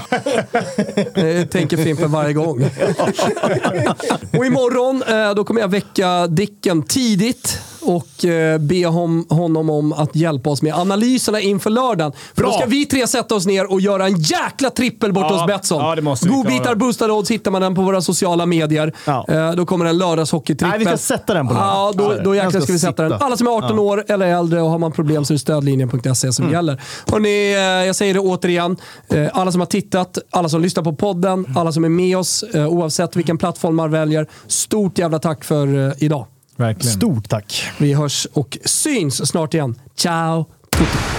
[1.39, 2.63] Eh, tänker Fimpen varje gång.
[4.37, 8.85] och imorgon eh, då kommer jag väcka Dicken tidigt och eh, be
[9.29, 12.11] honom om att hjälpa oss med analyserna inför lördagen.
[12.35, 15.37] För då ska vi tre sätta oss ner och göra en jäkla trippel bort Ja,
[15.37, 15.81] hos Betsson.
[15.85, 18.93] ja, det måste Godbitar, boostade odds hittar man den på våra sociala medier.
[19.05, 19.25] Ja.
[19.29, 20.69] Eh, då kommer en lördagshockeytrippel.
[20.69, 21.69] Nej, vi ska sätta den på lördag.
[21.69, 23.11] Ja, då, Ja, då jäklar den ska vi ska sätta den.
[23.11, 23.25] sitta.
[23.25, 26.33] Alla som är 18 år eller äldre och har man problem så är det stödlinjen.se
[26.33, 26.81] som gäller.
[27.11, 28.77] Hörrni, eh, jag säger det återigen.
[29.33, 33.15] Alla som har tittat, alla som lyssnar på podden, alla som är med oss, oavsett
[33.15, 34.27] vilken plattform man väljer.
[34.47, 36.25] Stort jävla tack för idag.
[36.55, 36.95] Verkligen.
[36.95, 37.63] Stort tack.
[37.77, 39.75] Vi hörs och syns snart igen.
[39.95, 40.45] Ciao!
[40.69, 41.12] Tutti.